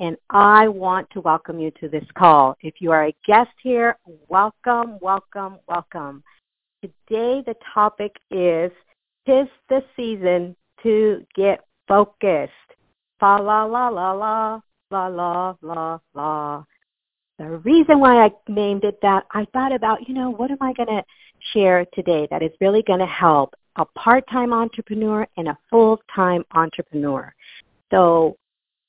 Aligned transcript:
and 0.00 0.16
I 0.30 0.66
want 0.66 1.08
to 1.10 1.20
welcome 1.20 1.60
you 1.60 1.70
to 1.72 1.88
this 1.88 2.04
call. 2.16 2.56
If 2.62 2.74
you 2.80 2.90
are 2.90 3.08
a 3.08 3.14
guest 3.26 3.50
here, 3.62 3.98
welcome, 4.28 4.98
welcome, 5.02 5.58
welcome. 5.68 6.24
Today 6.82 7.42
the 7.46 7.54
topic 7.74 8.16
is 8.30 8.72
Tis 9.26 9.46
the 9.68 9.84
Season 9.94 10.56
to 10.82 11.24
Get 11.36 11.60
Focused. 11.86 12.52
Fa 13.20 13.38
la 13.42 13.64
la 13.64 13.88
la 13.88 14.12
la, 14.12 14.60
la 14.90 15.06
la 15.06 15.54
la 15.60 15.98
la. 16.14 16.64
The 17.38 17.58
reason 17.58 18.00
why 18.00 18.24
I 18.24 18.30
named 18.48 18.84
it 18.84 18.98
that, 19.02 19.24
I 19.32 19.46
thought 19.52 19.74
about, 19.74 20.08
you 20.08 20.14
know, 20.14 20.30
what 20.30 20.50
am 20.50 20.58
I 20.62 20.72
going 20.72 20.88
to 20.88 21.04
share 21.52 21.84
today 21.92 22.26
that 22.30 22.42
is 22.42 22.50
really 22.62 22.82
going 22.82 23.00
to 23.00 23.06
help 23.06 23.54
a 23.76 23.84
part-time 23.84 24.54
entrepreneur 24.54 25.26
and 25.36 25.48
a 25.48 25.58
full-time 25.68 26.44
entrepreneur. 26.52 27.34
So 27.90 28.36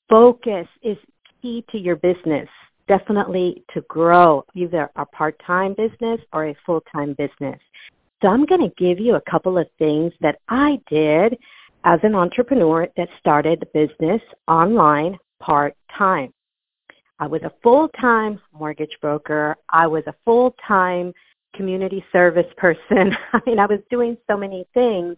focus 0.08 0.66
is 0.82 0.96
key 1.40 1.64
to 1.70 1.78
your 1.78 1.96
business, 1.96 2.48
definitely 2.88 3.64
to 3.74 3.80
grow 3.82 4.44
either 4.54 4.90
a 4.96 5.06
part-time 5.06 5.74
business 5.74 6.20
or 6.32 6.46
a 6.46 6.56
full-time 6.64 7.14
business. 7.14 7.58
So 8.22 8.28
I'm 8.28 8.46
going 8.46 8.60
to 8.60 8.74
give 8.76 9.00
you 9.00 9.16
a 9.16 9.30
couple 9.30 9.58
of 9.58 9.66
things 9.78 10.12
that 10.20 10.38
I 10.48 10.80
did 10.88 11.38
as 11.84 11.98
an 12.02 12.14
entrepreneur 12.14 12.88
that 12.96 13.08
started 13.18 13.60
the 13.60 13.86
business 13.86 14.22
online 14.46 15.18
part-time. 15.40 16.32
I 17.18 17.26
was 17.26 17.42
a 17.42 17.52
full-time 17.62 18.40
mortgage 18.52 18.96
broker. 19.00 19.56
I 19.68 19.86
was 19.86 20.04
a 20.06 20.14
full-time 20.24 21.12
community 21.54 22.04
service 22.12 22.50
person. 22.56 23.16
I 23.32 23.40
mean, 23.46 23.58
I 23.58 23.66
was 23.66 23.80
doing 23.90 24.16
so 24.30 24.36
many 24.36 24.66
things 24.74 25.16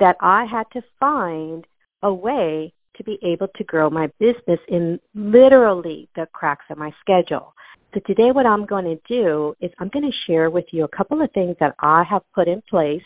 that 0.00 0.16
I 0.20 0.44
had 0.44 0.64
to 0.72 0.82
find 1.00 1.66
a 2.02 2.12
way 2.12 2.72
to 2.96 3.04
be 3.04 3.18
able 3.22 3.48
to 3.56 3.64
grow 3.64 3.90
my 3.90 4.10
business 4.18 4.60
in 4.68 5.00
literally 5.14 6.08
the 6.16 6.26
cracks 6.32 6.64
of 6.70 6.78
my 6.78 6.92
schedule. 7.00 7.54
So 7.92 8.00
today 8.06 8.32
what 8.32 8.46
I'm 8.46 8.66
going 8.66 8.84
to 8.84 9.00
do 9.08 9.54
is 9.60 9.70
I'm 9.78 9.88
going 9.88 10.10
to 10.10 10.16
share 10.26 10.50
with 10.50 10.66
you 10.72 10.84
a 10.84 10.88
couple 10.88 11.22
of 11.22 11.30
things 11.32 11.56
that 11.60 11.74
I 11.78 12.02
have 12.04 12.22
put 12.34 12.48
in 12.48 12.62
place 12.68 13.02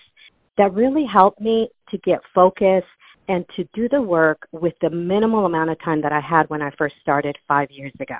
that 0.56 0.72
really 0.74 1.04
helped 1.04 1.40
me 1.40 1.68
to 1.90 1.98
get 1.98 2.20
focused 2.34 2.86
and 3.28 3.44
to 3.54 3.68
do 3.74 3.88
the 3.88 4.00
work 4.00 4.48
with 4.52 4.74
the 4.80 4.90
minimal 4.90 5.46
amount 5.46 5.70
of 5.70 5.80
time 5.82 6.00
that 6.02 6.12
I 6.12 6.20
had 6.20 6.48
when 6.48 6.62
I 6.62 6.70
first 6.78 6.96
started 7.00 7.36
five 7.46 7.70
years 7.70 7.92
ago. 8.00 8.16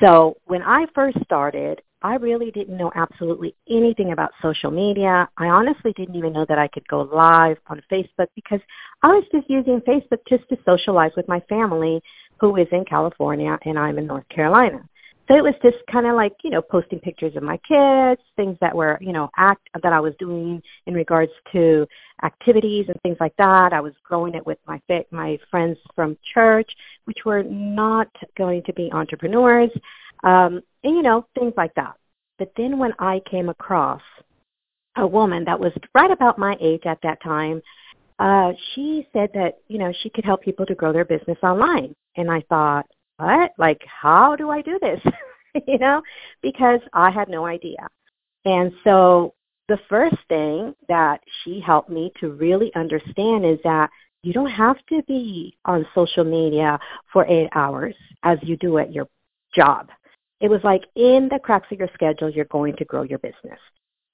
So 0.00 0.38
when 0.46 0.62
I 0.62 0.86
first 0.94 1.18
started, 1.24 1.82
I 2.02 2.14
really 2.14 2.50
didn't 2.50 2.76
know 2.76 2.90
absolutely 2.94 3.54
anything 3.68 4.12
about 4.12 4.30
social 4.40 4.70
media. 4.70 5.28
I 5.36 5.46
honestly 5.46 5.92
didn't 5.92 6.16
even 6.16 6.32
know 6.32 6.46
that 6.48 6.58
I 6.58 6.68
could 6.68 6.86
go 6.88 7.02
live 7.02 7.58
on 7.66 7.82
Facebook 7.92 8.28
because 8.34 8.60
I 9.02 9.08
was 9.08 9.24
just 9.32 9.50
using 9.50 9.80
Facebook 9.80 10.20
just 10.28 10.48
to 10.48 10.58
socialize 10.64 11.12
with 11.16 11.28
my 11.28 11.40
family 11.40 12.02
who 12.38 12.56
is 12.56 12.68
in 12.72 12.84
California 12.86 13.58
and 13.64 13.78
I'm 13.78 13.98
in 13.98 14.06
North 14.06 14.28
Carolina. 14.30 14.82
So 15.28 15.36
it 15.36 15.44
was 15.44 15.54
just 15.62 15.76
kind 15.92 16.06
of 16.06 16.16
like, 16.16 16.32
you 16.42 16.50
know, 16.50 16.62
posting 16.62 16.98
pictures 16.98 17.36
of 17.36 17.44
my 17.44 17.56
kids, 17.58 18.20
things 18.34 18.56
that 18.60 18.74
were, 18.74 18.98
you 19.00 19.12
know, 19.12 19.30
act 19.36 19.68
that 19.80 19.92
I 19.92 20.00
was 20.00 20.12
doing 20.18 20.60
in 20.86 20.94
regards 20.94 21.30
to 21.52 21.86
activities 22.24 22.86
and 22.88 23.00
things 23.02 23.18
like 23.20 23.36
that. 23.36 23.72
I 23.72 23.80
was 23.80 23.92
growing 24.02 24.34
it 24.34 24.44
with 24.44 24.58
my 24.66 24.80
my 25.12 25.38
friends 25.50 25.78
from 25.94 26.16
church, 26.34 26.68
which 27.04 27.18
were 27.24 27.44
not 27.44 28.08
going 28.36 28.62
to 28.64 28.72
be 28.72 28.90
entrepreneurs 28.92 29.70
um, 30.24 30.62
and 30.84 30.96
you 30.96 31.02
know 31.02 31.26
things 31.38 31.54
like 31.56 31.74
that. 31.74 31.96
But 32.40 32.52
then 32.56 32.78
when 32.78 32.94
I 32.98 33.20
came 33.30 33.50
across 33.50 34.00
a 34.96 35.06
woman 35.06 35.44
that 35.44 35.60
was 35.60 35.72
right 35.94 36.10
about 36.10 36.38
my 36.38 36.56
age 36.58 36.86
at 36.86 36.98
that 37.02 37.22
time, 37.22 37.60
uh, 38.18 38.52
she 38.74 39.06
said 39.12 39.28
that 39.34 39.58
you 39.68 39.78
know 39.78 39.92
she 40.02 40.08
could 40.08 40.24
help 40.24 40.42
people 40.42 40.64
to 40.64 40.74
grow 40.74 40.90
their 40.90 41.04
business 41.04 41.36
online, 41.42 41.94
and 42.16 42.30
I 42.30 42.40
thought, 42.48 42.86
what? 43.18 43.52
Like, 43.58 43.82
how 43.86 44.36
do 44.36 44.48
I 44.48 44.62
do 44.62 44.78
this? 44.80 45.00
you 45.66 45.76
know, 45.78 46.00
because 46.40 46.80
I 46.94 47.10
had 47.10 47.28
no 47.28 47.44
idea. 47.44 47.86
And 48.46 48.72
so 48.84 49.34
the 49.68 49.78
first 49.90 50.16
thing 50.30 50.74
that 50.88 51.20
she 51.44 51.60
helped 51.60 51.90
me 51.90 52.10
to 52.20 52.30
really 52.30 52.72
understand 52.74 53.44
is 53.44 53.58
that 53.64 53.90
you 54.22 54.32
don't 54.32 54.50
have 54.50 54.76
to 54.88 55.02
be 55.02 55.58
on 55.66 55.86
social 55.94 56.24
media 56.24 56.78
for 57.12 57.26
eight 57.26 57.50
hours 57.54 57.94
as 58.22 58.38
you 58.40 58.56
do 58.56 58.78
at 58.78 58.94
your 58.94 59.06
job. 59.54 59.90
It 60.40 60.48
was 60.48 60.60
like 60.64 60.84
in 60.96 61.28
the 61.30 61.38
cracks 61.38 61.68
of 61.70 61.78
your 61.78 61.90
schedule, 61.94 62.30
you're 62.30 62.46
going 62.46 62.76
to 62.76 62.84
grow 62.84 63.02
your 63.02 63.18
business. 63.18 63.58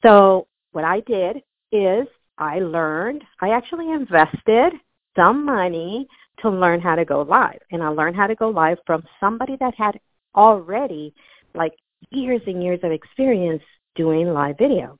So 0.03 0.47
what 0.73 0.85
I 0.85 1.01
did 1.01 1.43
is 1.73 2.07
I 2.39 2.59
learned, 2.59 3.23
I 3.41 3.51
actually 3.51 3.93
invested 3.93 4.73
some 5.15 5.45
money 5.45 6.07
to 6.41 6.51
learn 6.51 6.81
how 6.81 6.95
to 6.97 7.05
go 7.05 7.23
live. 7.23 7.61
And 7.71 7.83
I 7.83 7.89
learned 7.89 8.17
how 8.17 8.27
to 8.27 8.35
go 8.35 8.51
live 8.51 8.79
from 8.87 9.05
somebody 9.21 9.57
that 9.61 9.75
had 9.75 9.99
already 10.35 11.15
like 11.55 11.73
years 12.11 12.43
and 12.47 12.63
years 12.63 12.81
of 12.83 12.93
experience 12.93 13.63
doing 13.95 14.33
live 14.33 14.59
video. 14.59 14.99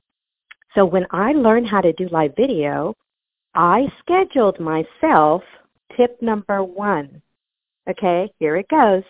So 0.75 0.85
when 0.85 1.05
I 1.11 1.33
learned 1.33 1.67
how 1.67 1.81
to 1.81 1.93
do 1.93 2.07
live 2.09 2.35
video, 2.35 2.95
I 3.53 3.87
scheduled 3.99 4.59
myself 4.59 5.43
tip 5.95 6.21
number 6.21 6.63
one. 6.63 7.21
Okay, 7.89 8.31
here 8.39 8.57
it 8.57 8.67
goes. 8.67 9.03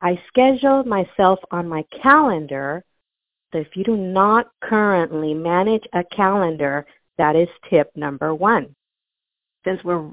I 0.00 0.20
scheduled 0.28 0.86
myself 0.86 1.38
on 1.50 1.68
my 1.68 1.84
calendar. 2.02 2.84
So 3.52 3.58
if 3.58 3.68
you 3.74 3.84
do 3.84 3.96
not 3.96 4.50
currently 4.62 5.34
manage 5.34 5.84
a 5.92 6.04
calendar, 6.04 6.84
that 7.18 7.36
is 7.36 7.48
tip 7.70 7.90
number 7.94 8.34
one. 8.34 8.74
Since 9.64 9.82
we're 9.84 10.12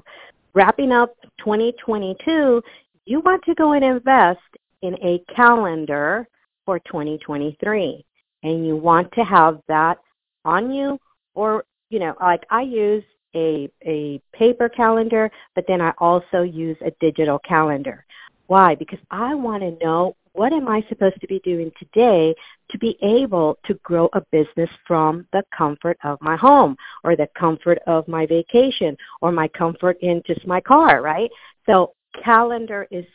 wrapping 0.54 0.92
up 0.92 1.14
2022, 1.38 2.62
you 3.04 3.20
want 3.20 3.44
to 3.44 3.54
go 3.54 3.72
and 3.72 3.84
invest 3.84 4.40
in 4.82 4.94
a 5.02 5.22
calendar 5.34 6.26
for 6.64 6.78
2023. 6.80 8.04
And 8.44 8.66
you 8.66 8.76
want 8.76 9.12
to 9.12 9.24
have 9.24 9.60
that 9.68 9.98
on 10.44 10.72
you 10.72 10.98
or, 11.34 11.64
you 11.90 11.98
know, 11.98 12.14
like 12.20 12.44
I 12.50 12.62
use 12.62 13.04
a, 13.34 13.68
a 13.84 14.20
paper 14.32 14.68
calendar, 14.68 15.30
but 15.54 15.64
then 15.68 15.80
I 15.80 15.92
also 15.98 16.42
use 16.42 16.76
a 16.84 16.92
digital 17.00 17.38
calendar. 17.40 18.04
Why? 18.52 18.74
Because 18.74 18.98
I 19.10 19.34
want 19.34 19.62
to 19.62 19.82
know 19.82 20.14
what 20.34 20.52
am 20.52 20.68
I 20.68 20.84
supposed 20.90 21.18
to 21.22 21.26
be 21.26 21.40
doing 21.42 21.72
today 21.78 22.34
to 22.68 22.76
be 22.76 22.98
able 23.00 23.58
to 23.64 23.72
grow 23.82 24.10
a 24.12 24.20
business 24.30 24.68
from 24.86 25.26
the 25.32 25.42
comfort 25.56 25.96
of 26.04 26.20
my 26.20 26.36
home 26.36 26.76
or 27.02 27.16
the 27.16 27.28
comfort 27.34 27.78
of 27.86 28.06
my 28.08 28.26
vacation 28.26 28.94
or 29.22 29.32
my 29.32 29.48
comfort 29.48 29.96
in 30.02 30.22
just 30.26 30.46
my 30.46 30.60
car, 30.60 31.00
right? 31.00 31.30
So 31.64 31.94
calendar 32.22 32.86
is 32.90 33.06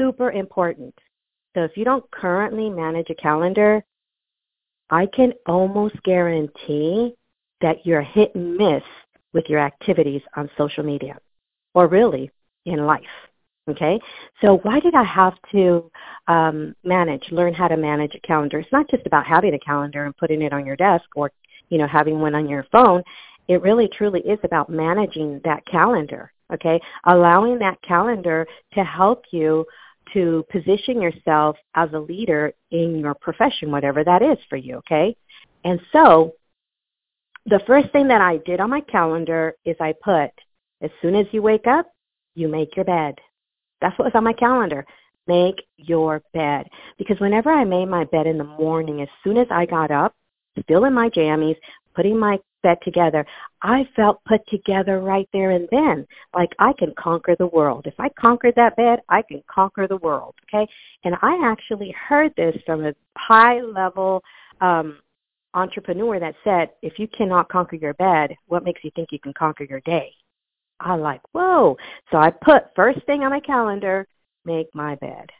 super 0.00 0.32
important. 0.32 0.94
So 1.54 1.64
if 1.64 1.76
you 1.76 1.84
don't 1.84 2.10
currently 2.10 2.70
manage 2.70 3.10
a 3.10 3.14
calendar, 3.16 3.84
I 4.88 5.04
can 5.14 5.34
almost 5.44 6.02
guarantee 6.04 7.14
that 7.60 7.84
you're 7.84 8.00
hit 8.00 8.34
and 8.34 8.56
miss 8.56 8.82
with 9.34 9.44
your 9.50 9.60
activities 9.60 10.22
on 10.36 10.48
social 10.56 10.84
media 10.84 11.18
or 11.74 11.86
really 11.86 12.30
in 12.64 12.86
life. 12.86 13.02
Okay, 13.68 13.98
so 14.40 14.58
why 14.62 14.78
did 14.78 14.94
I 14.94 15.02
have 15.02 15.34
to 15.50 15.90
um, 16.28 16.74
manage, 16.84 17.24
learn 17.32 17.52
how 17.52 17.66
to 17.66 17.76
manage 17.76 18.14
a 18.14 18.20
calendar? 18.20 18.60
It's 18.60 18.70
not 18.70 18.88
just 18.88 19.04
about 19.06 19.26
having 19.26 19.54
a 19.54 19.58
calendar 19.58 20.04
and 20.04 20.16
putting 20.16 20.40
it 20.42 20.52
on 20.52 20.64
your 20.64 20.76
desk 20.76 21.04
or, 21.16 21.32
you 21.68 21.78
know, 21.78 21.88
having 21.88 22.20
one 22.20 22.36
on 22.36 22.48
your 22.48 22.64
phone. 22.70 23.02
It 23.48 23.62
really 23.62 23.88
truly 23.88 24.20
is 24.20 24.38
about 24.44 24.70
managing 24.70 25.40
that 25.44 25.66
calendar. 25.66 26.32
Okay, 26.52 26.80
allowing 27.06 27.58
that 27.58 27.82
calendar 27.82 28.46
to 28.74 28.84
help 28.84 29.24
you 29.32 29.66
to 30.12 30.44
position 30.52 31.02
yourself 31.02 31.56
as 31.74 31.88
a 31.92 31.98
leader 31.98 32.52
in 32.70 33.00
your 33.00 33.14
profession, 33.14 33.72
whatever 33.72 34.04
that 34.04 34.22
is 34.22 34.38
for 34.48 34.56
you. 34.56 34.76
Okay, 34.76 35.16
and 35.64 35.80
so 35.92 36.34
the 37.46 37.60
first 37.66 37.90
thing 37.90 38.06
that 38.08 38.20
I 38.20 38.36
did 38.38 38.60
on 38.60 38.70
my 38.70 38.80
calendar 38.80 39.54
is 39.64 39.76
I 39.80 39.92
put, 40.04 40.30
as 40.82 40.90
soon 41.02 41.16
as 41.16 41.26
you 41.32 41.42
wake 41.42 41.66
up, 41.66 41.90
you 42.36 42.46
make 42.46 42.76
your 42.76 42.84
bed. 42.84 43.16
That's 43.80 43.98
what 43.98 44.06
was 44.06 44.14
on 44.14 44.24
my 44.24 44.32
calendar. 44.32 44.84
Make 45.26 45.62
your 45.76 46.22
bed. 46.32 46.66
Because 46.98 47.18
whenever 47.20 47.50
I 47.50 47.64
made 47.64 47.86
my 47.86 48.04
bed 48.04 48.26
in 48.26 48.38
the 48.38 48.44
morning, 48.44 49.02
as 49.02 49.08
soon 49.24 49.36
as 49.36 49.46
I 49.50 49.66
got 49.66 49.90
up, 49.90 50.14
still 50.62 50.84
in 50.84 50.94
my 50.94 51.10
jammies, 51.10 51.56
putting 51.94 52.18
my 52.18 52.38
bed 52.62 52.78
together, 52.82 53.26
I 53.62 53.88
felt 53.94 54.24
put 54.24 54.46
together 54.48 55.00
right 55.00 55.28
there 55.32 55.50
and 55.50 55.68
then. 55.70 56.06
Like 56.34 56.52
I 56.58 56.72
can 56.72 56.94
conquer 56.98 57.36
the 57.38 57.46
world. 57.48 57.86
If 57.86 57.94
I 57.98 58.08
conquered 58.10 58.54
that 58.56 58.76
bed, 58.76 59.00
I 59.08 59.22
can 59.22 59.42
conquer 59.48 59.86
the 59.86 59.98
world. 59.98 60.34
Okay. 60.44 60.70
And 61.04 61.16
I 61.22 61.40
actually 61.44 61.92
heard 61.92 62.32
this 62.36 62.56
from 62.64 62.86
a 62.86 62.94
high 63.16 63.60
level 63.60 64.22
um, 64.60 64.98
entrepreneur 65.54 66.20
that 66.20 66.34
said, 66.44 66.70
if 66.82 66.98
you 66.98 67.08
cannot 67.08 67.48
conquer 67.48 67.76
your 67.76 67.94
bed, 67.94 68.34
what 68.46 68.64
makes 68.64 68.84
you 68.84 68.90
think 68.94 69.08
you 69.10 69.18
can 69.18 69.32
conquer 69.32 69.64
your 69.64 69.80
day? 69.80 70.12
I 70.80 70.94
like, 70.94 71.22
whoa. 71.32 71.76
So 72.10 72.18
I 72.18 72.30
put 72.30 72.74
first 72.74 73.04
thing 73.06 73.22
on 73.22 73.30
my 73.30 73.40
calendar, 73.40 74.06
make 74.44 74.74
my 74.74 74.94
bed. 74.96 75.30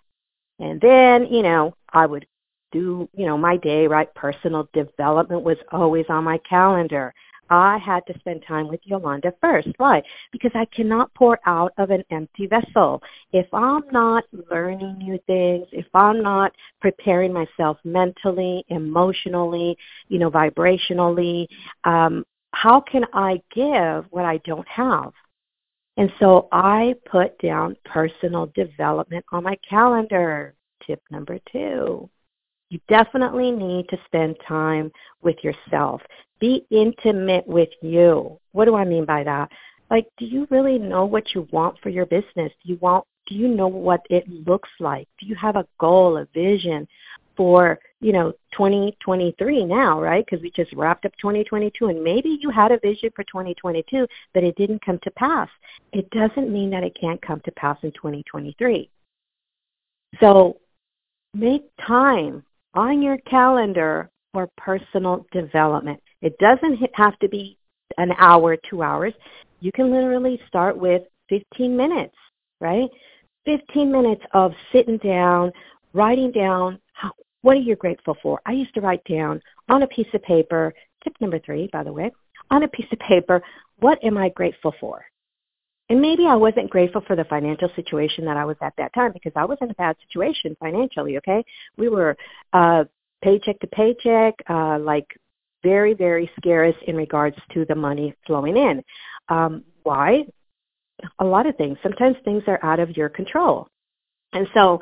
And 0.59 0.81
then, 0.81 1.27
you 1.27 1.43
know, 1.43 1.75
I 1.93 2.07
would 2.07 2.27
do, 2.73 3.09
you 3.15 3.27
know, 3.27 3.37
my 3.37 3.57
day, 3.57 3.87
right? 3.87 4.13
Personal 4.15 4.69
development 4.73 5.43
was 5.43 5.59
always 5.73 6.07
on 6.09 6.25
my 6.25 6.39
calendar. 6.39 7.13
I 7.49 7.79
had 7.79 8.05
to 8.07 8.19
spend 8.19 8.43
time 8.47 8.67
with 8.67 8.81
Yolanda 8.85 9.33
first. 9.41 9.69
Why? 9.77 10.03
Because 10.33 10.51
I 10.55 10.65
cannot 10.67 11.15
pour 11.15 11.39
out 11.47 11.73
of 11.79 11.91
an 11.91 12.03
empty 12.11 12.47
vessel. 12.47 13.03
If 13.33 13.47
I'm 13.53 13.85
not 13.93 14.25
learning 14.51 14.99
new 14.99 15.19
things, 15.27 15.67
if 15.71 15.87
I'm 15.95 16.23
not 16.23 16.53
preparing 16.81 17.33
myself 17.33 17.79
mentally, 17.85 18.65
emotionally, 18.69 19.77
you 20.09 20.19
know, 20.19 20.31
vibrationally, 20.31 21.47
um, 21.85 22.25
how 22.53 22.81
can 22.81 23.05
I 23.13 23.41
give 23.55 24.07
what 24.11 24.25
I 24.25 24.39
don't 24.39 24.67
have? 24.67 25.13
And 25.97 26.13
so 26.19 26.49
I 26.53 26.95
put 27.11 27.39
down 27.39 27.77
personal 27.85 28.47
development 28.55 29.25
on 29.33 29.45
my 29.45 29.57
calendar. 29.69 30.55
Tip 30.87 31.03
number 31.11 31.39
two. 31.51 32.09
You 32.69 32.81
definitely 32.89 33.51
need 33.51 33.89
to 33.89 33.99
spend 34.07 34.37
time 34.47 34.91
with 35.23 35.37
yourself. 35.43 36.03
Be 36.41 36.67
intimate 36.71 37.47
with 37.47 37.71
you. 37.81 38.39
What 38.53 38.67
do 38.67 38.75
I 38.75 38.85
mean 38.85 39.05
by 39.05 39.25
that? 39.25 39.51
Like, 39.91 40.07
do 40.19 40.27
you 40.27 40.47
really 40.51 40.79
know 40.79 41.05
what 41.05 41.35
you 41.35 41.49
want 41.53 41.79
for 41.81 41.89
your 41.89 42.07
business? 42.07 42.53
Do 42.63 42.73
you 42.73 42.77
want 42.81 43.05
do 43.27 43.35
you 43.35 43.49
know 43.49 43.67
what 43.67 44.07
it 44.09 44.29
looks 44.29 44.69
like? 44.79 45.09
Do 45.19 45.27
you 45.27 45.35
have 45.35 45.57
a 45.57 45.67
goal, 45.81 46.17
a 46.17 46.27
vision 46.27 46.87
for, 47.37 47.79
you 48.01 48.13
know, 48.13 48.33
2023 48.53 49.65
now, 49.65 50.01
right? 50.01 50.25
Because 50.25 50.43
we 50.43 50.51
just 50.51 50.73
wrapped 50.73 51.05
up 51.05 51.13
2022 51.21 51.87
and 51.87 52.03
maybe 52.03 52.39
you 52.41 52.51
had 52.51 52.73
a 52.73 52.79
vision 52.79 53.11
for 53.15 53.25
2022, 53.25 54.07
but 54.35 54.45
it 54.45 54.57
didn't 54.57 54.85
come 54.85 54.99
to 55.03 55.11
pass. 55.13 55.49
It 55.93 56.09
doesn't 56.11 56.53
mean 56.53 56.71
that 56.71 56.85
it 56.85 56.97
can't 56.99 57.21
come 57.23 57.41
to 57.45 57.53
pass 57.53 57.79
in 57.83 57.93
2023. 57.93 58.89
So 60.21 60.59
make 61.35 61.65
time 61.87 62.43
on 62.75 63.03
your 63.03 63.19
calendar 63.19 64.11
for 64.33 64.49
personal 64.57 65.27
development. 65.33 66.01
It 66.23 66.37
doesn't 66.39 66.79
have 66.95 67.19
to 67.21 67.29
be 67.29 67.59
an 67.99 68.13
hour, 68.19 68.57
two 68.57 68.83
hours. 68.83 69.15
You 69.61 69.73
can 69.73 69.91
literally 69.91 70.41
start 70.47 70.77
with 70.77 71.03
15 71.29 71.77
minutes, 71.77 72.15
right? 72.61 72.89
15 73.47 73.91
minutes 73.91 74.23
of 74.35 74.53
sitting 74.73 74.99
down, 74.99 75.53
writing 75.93 76.33
down 76.33 76.79
what 77.47 77.57
are 77.57 77.61
you 77.61 77.77
grateful 77.77 78.17
for? 78.21 78.41
I 78.45 78.51
used 78.51 78.75
to 78.75 78.81
write 78.81 79.05
down 79.05 79.41
on 79.69 79.85
a 79.85 79.87
piece 79.87 80.09
of 80.15 80.23
paper, 80.25 80.75
tip 81.05 81.15
number 81.21 81.39
three, 81.39 81.71
by 81.73 81.85
the 81.85 81.93
way, 81.93 82.11
on 82.51 82.65
a 82.65 82.69
piece 82.69 82.89
of 82.91 82.99
paper, 82.99 83.41
what 83.79 84.03
am 84.03 84.19
I 84.19 84.31
grateful 84.31 84.75
for? 84.81 85.05
And 85.89 86.01
maybe 86.01 86.27
I 86.27 86.35
wasn't 86.35 86.71
grateful 86.71 87.03
for 87.07 87.15
the 87.15 87.23
financial 87.23 87.69
situation 87.77 88.25
that 88.25 88.37
I 88.37 88.45
was 88.45 88.57
at 88.63 88.73
that 88.79 88.93
time 88.95 89.13
because 89.13 89.31
I 89.37 89.45
was 89.45 89.59
in 89.61 89.71
a 89.71 89.75
bad 89.75 89.95
situation 90.09 90.57
financially, 90.59 91.19
okay? 91.19 91.45
We 91.77 91.89
were 91.89 92.17
uh 92.53 92.83
paycheck 93.23 93.61
to 93.61 93.69
paycheck, 93.69 94.35
uh 94.51 94.81
like 94.81 95.07
very, 95.63 95.95
very 95.95 96.29
scarce 96.41 96.75
in 96.89 96.97
regards 96.97 97.37
to 97.55 97.65
the 97.67 97.77
money 97.77 98.13
flowing 98.27 98.57
in. 98.57 98.83
Um, 99.29 99.63
why? 99.85 100.25
A 101.21 101.25
lot 101.25 101.47
of 101.47 101.55
things. 101.55 101.79
Sometimes 101.81 102.17
things 102.25 102.43
are 102.49 102.59
out 102.65 102.81
of 102.81 102.97
your 102.97 103.09
control. 103.09 103.69
And 104.33 104.49
so 104.53 104.81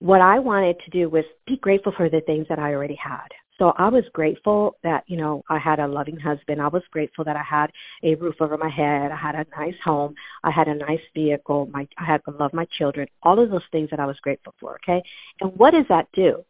what 0.00 0.20
I 0.20 0.38
wanted 0.38 0.78
to 0.80 0.90
do 0.90 1.08
was 1.08 1.24
be 1.46 1.56
grateful 1.56 1.92
for 1.96 2.08
the 2.08 2.20
things 2.22 2.46
that 2.48 2.58
I 2.58 2.74
already 2.74 2.96
had. 2.96 3.28
So 3.58 3.72
I 3.78 3.88
was 3.88 4.04
grateful 4.12 4.76
that, 4.82 5.04
you 5.06 5.16
know, 5.16 5.42
I 5.48 5.58
had 5.58 5.78
a 5.78 5.86
loving 5.86 6.18
husband. 6.18 6.60
I 6.60 6.68
was 6.68 6.82
grateful 6.90 7.24
that 7.24 7.36
I 7.36 7.42
had 7.42 7.72
a 8.02 8.14
roof 8.16 8.34
over 8.40 8.58
my 8.58 8.68
head. 8.68 9.10
I 9.10 9.16
had 9.16 9.34
a 9.34 9.46
nice 9.58 9.76
home. 9.82 10.14
I 10.44 10.50
had 10.50 10.68
a 10.68 10.74
nice 10.74 11.00
vehicle. 11.14 11.70
My, 11.72 11.88
I 11.96 12.04
had 12.04 12.22
to 12.26 12.32
love 12.32 12.52
my 12.52 12.66
children. 12.76 13.08
All 13.22 13.38
of 13.38 13.50
those 13.50 13.62
things 13.72 13.88
that 13.90 14.00
I 14.00 14.04
was 14.04 14.20
grateful 14.20 14.54
for, 14.60 14.74
okay? 14.74 15.02
And 15.40 15.56
what 15.56 15.70
does 15.70 15.86
that 15.88 16.08
do? 16.12 16.44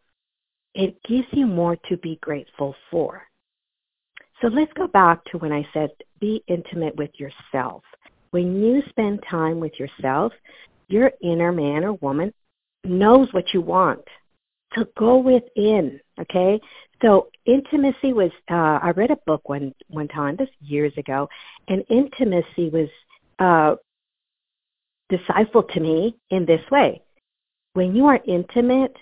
It 0.75 1.01
gives 1.05 1.29
you 1.31 1.47
more 1.47 1.77
to 1.89 1.97
be 1.99 2.19
grateful 2.21 2.75
for. 2.91 3.23
So 4.43 4.49
let's 4.49 4.73
go 4.75 4.89
back 4.89 5.25
to 5.27 5.39
when 5.39 5.53
I 5.53 5.67
said 5.73 5.91
be 6.21 6.43
intimate 6.49 6.97
with 6.97 7.11
yourself. 7.19 7.83
When 8.33 8.61
you 8.61 8.83
spend 8.91 9.23
time 9.31 9.61
with 9.61 9.79
yourself, 9.79 10.33
your 10.89 11.13
inner 11.23 11.53
man 11.53 11.85
or 11.85 11.95
woman 11.95 12.35
knows 12.89 13.33
what 13.33 13.53
you 13.53 13.61
want. 13.61 14.05
So 14.75 14.85
go 14.97 15.19
within, 15.19 16.01
okay? 16.21 16.61
So 17.03 17.29
intimacy 17.45 18.13
was 18.13 18.31
uh 18.51 18.79
I 18.83 18.93
read 18.97 19.11
a 19.11 19.19
book 19.27 19.49
one 19.49 19.75
one 19.89 20.09
time, 20.09 20.37
this 20.37 20.49
years 20.61 20.93
ago, 20.97 21.29
and 21.69 21.85
intimacy 21.89 22.71
was 22.71 22.89
uh 23.39 23.77
deciphered 25.09 25.69
to 25.71 25.81
me 25.81 26.17
in 26.31 26.47
this 26.47 26.63
way. 26.71 27.03
When 27.75 27.95
you 27.95 28.07
are 28.07 28.21
intimate 28.27 28.97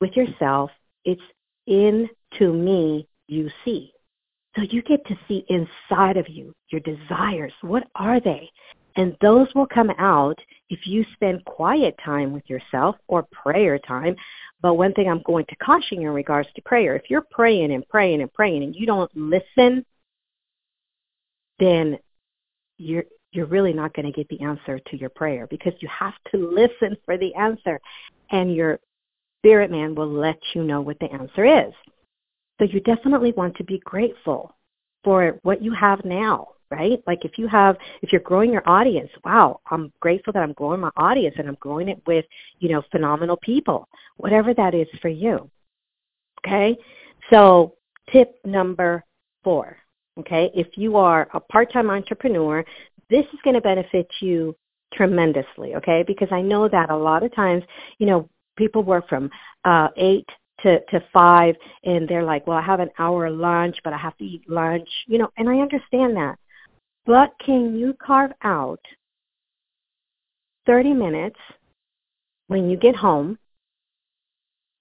with 0.00 0.16
yourself, 0.16 0.70
it's 1.04 1.22
in 1.66 2.08
to 2.38 2.52
me 2.52 3.08
you 3.28 3.50
see. 3.64 3.92
So 4.54 4.62
you 4.62 4.82
get 4.82 5.04
to 5.06 5.18
see 5.26 5.44
inside 5.48 6.16
of 6.16 6.28
you, 6.28 6.54
your 6.70 6.80
desires. 6.80 7.52
What 7.60 7.84
are 7.94 8.20
they? 8.20 8.50
And 8.96 9.14
those 9.20 9.46
will 9.54 9.66
come 9.66 9.90
out 9.98 10.38
if 10.70 10.86
you 10.86 11.04
spend 11.12 11.44
quiet 11.44 11.94
time 12.02 12.32
with 12.32 12.48
yourself 12.48 12.96
or 13.08 13.24
prayer 13.24 13.78
time. 13.78 14.16
But 14.62 14.74
one 14.74 14.94
thing 14.94 15.08
I'm 15.08 15.22
going 15.22 15.44
to 15.50 15.56
caution 15.56 16.00
you 16.00 16.08
in 16.08 16.14
regards 16.14 16.48
to 16.56 16.62
prayer, 16.62 16.96
if 16.96 17.10
you're 17.10 17.26
praying 17.30 17.72
and 17.72 17.86
praying 17.88 18.22
and 18.22 18.32
praying 18.32 18.62
and 18.62 18.74
you 18.74 18.86
don't 18.86 19.10
listen, 19.14 19.84
then 21.58 21.98
you're 22.78 23.04
you're 23.32 23.46
really 23.46 23.72
not 23.72 23.92
going 23.92 24.06
to 24.06 24.12
get 24.12 24.28
the 24.28 24.40
answer 24.40 24.78
to 24.78 24.96
your 24.96 25.10
prayer 25.10 25.46
because 25.48 25.74
you 25.80 25.88
have 25.88 26.14
to 26.30 26.38
listen 26.38 26.96
for 27.04 27.18
the 27.18 27.34
answer 27.34 27.78
and 28.30 28.54
your 28.54 28.78
spirit 29.40 29.70
man 29.70 29.94
will 29.94 30.10
let 30.10 30.38
you 30.54 30.62
know 30.62 30.80
what 30.80 30.98
the 31.00 31.12
answer 31.12 31.44
is. 31.44 31.72
So 32.58 32.64
you 32.64 32.80
definitely 32.80 33.32
want 33.32 33.54
to 33.56 33.64
be 33.64 33.78
grateful 33.80 34.54
for 35.04 35.38
what 35.42 35.62
you 35.62 35.72
have 35.74 36.02
now 36.04 36.48
right? 36.70 37.02
Like 37.06 37.24
if 37.24 37.38
you 37.38 37.46
have, 37.48 37.76
if 38.02 38.12
you're 38.12 38.20
growing 38.20 38.52
your 38.52 38.68
audience, 38.68 39.10
wow, 39.24 39.60
I'm 39.70 39.92
grateful 40.00 40.32
that 40.32 40.42
I'm 40.42 40.52
growing 40.52 40.80
my 40.80 40.90
audience 40.96 41.36
and 41.38 41.48
I'm 41.48 41.56
growing 41.60 41.88
it 41.88 42.00
with, 42.06 42.24
you 42.58 42.68
know, 42.70 42.82
phenomenal 42.90 43.36
people, 43.36 43.88
whatever 44.16 44.54
that 44.54 44.74
is 44.74 44.88
for 45.00 45.08
you. 45.08 45.50
Okay? 46.44 46.76
So 47.30 47.74
tip 48.12 48.38
number 48.44 49.04
four, 49.42 49.76
okay? 50.18 50.50
If 50.54 50.68
you 50.76 50.96
are 50.96 51.28
a 51.34 51.40
part-time 51.40 51.90
entrepreneur, 51.90 52.64
this 53.10 53.24
is 53.32 53.38
going 53.44 53.54
to 53.54 53.60
benefit 53.60 54.08
you 54.20 54.56
tremendously, 54.92 55.74
okay? 55.74 56.04
Because 56.06 56.28
I 56.30 56.42
know 56.42 56.68
that 56.68 56.90
a 56.90 56.96
lot 56.96 57.22
of 57.22 57.34
times, 57.34 57.62
you 57.98 58.06
know, 58.06 58.28
people 58.56 58.82
work 58.82 59.08
from 59.08 59.30
uh, 59.64 59.88
8 59.96 60.24
to 60.60 60.80
to 60.86 61.04
five 61.12 61.54
and 61.84 62.08
they're 62.08 62.22
like 62.22 62.46
well 62.46 62.56
i 62.56 62.62
have 62.62 62.80
an 62.80 62.88
hour 62.98 63.28
lunch 63.30 63.76
but 63.84 63.92
i 63.92 63.98
have 63.98 64.16
to 64.16 64.24
eat 64.24 64.42
lunch 64.48 64.88
you 65.06 65.18
know 65.18 65.28
and 65.36 65.48
i 65.48 65.58
understand 65.58 66.16
that 66.16 66.38
but 67.06 67.32
can 67.44 67.78
you 67.78 67.94
carve 68.04 68.32
out 68.42 68.80
30 70.66 70.92
minutes 70.92 71.38
when 72.48 72.68
you 72.68 72.76
get 72.76 72.96
home 72.96 73.38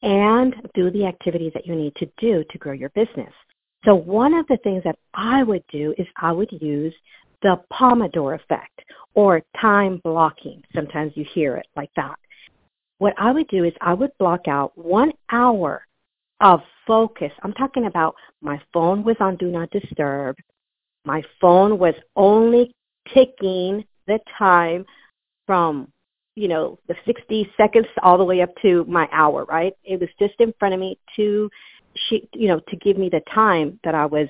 and 0.01 0.55
do 0.74 0.89
the 0.89 1.05
activities 1.05 1.51
that 1.53 1.65
you 1.65 1.75
need 1.75 1.96
to 1.96 2.10
do 2.17 2.44
to 2.50 2.58
grow 2.58 2.74
your 2.74 2.89
business? 2.89 3.32
So 3.86 3.94
one 3.94 4.34
of 4.34 4.48
the 4.48 4.58
things 4.58 4.84
that 4.84 4.98
I 5.13 5.44
would 5.44 5.63
do 5.72 5.94
is 5.98 6.08
I 6.17 6.32
would 6.32 6.51
use 6.51 6.94
the 7.44 7.62
Pomodoro 7.72 8.36
effect 8.36 8.82
or 9.13 9.44
time 9.62 10.01
blocking. 10.03 10.63
Sometimes 10.74 11.13
you 11.15 11.24
hear 11.34 11.58
it 11.58 11.67
like 11.75 11.91
that. 11.96 12.17
What 12.98 13.13
I 13.17 13.32
would 13.32 13.48
do 13.50 13.63
is 13.63 13.74
I 13.82 13.94
would 13.94 14.12
block 14.17 14.48
out 14.48 14.75
one 14.75 15.12
hour 15.32 15.86
of 16.41 16.62
focus. 16.88 17.32
I'm 17.44 17.53
talking 17.53 17.86
about 17.86 18.15
my 18.41 18.60
phone 18.74 19.03
was 19.03 19.17
on 19.20 19.36
do 19.38 19.51
not 19.51 19.70
disturb. 19.70 20.36
My 21.05 21.24
phone 21.39 21.77
was 21.77 21.95
only 22.15 22.74
ticking 23.13 23.85
the 24.07 24.19
time 24.38 24.85
from, 25.45 25.91
you 26.35 26.47
know, 26.47 26.79
the 26.88 26.95
60 27.05 27.50
seconds 27.55 27.88
all 28.01 28.17
the 28.17 28.24
way 28.24 28.41
up 28.41 28.50
to 28.62 28.83
my 28.85 29.07
hour, 29.12 29.45
right? 29.45 29.74
It 29.83 30.00
was 30.00 30.09
just 30.19 30.33
in 30.39 30.53
front 30.59 30.74
of 30.74 30.79
me 30.79 30.97
to, 31.15 31.50
she, 32.07 32.27
you 32.33 32.47
know, 32.47 32.59
to 32.67 32.75
give 32.77 32.97
me 32.97 33.09
the 33.09 33.21
time 33.33 33.79
that 33.83 33.95
I 33.95 34.05
was 34.05 34.27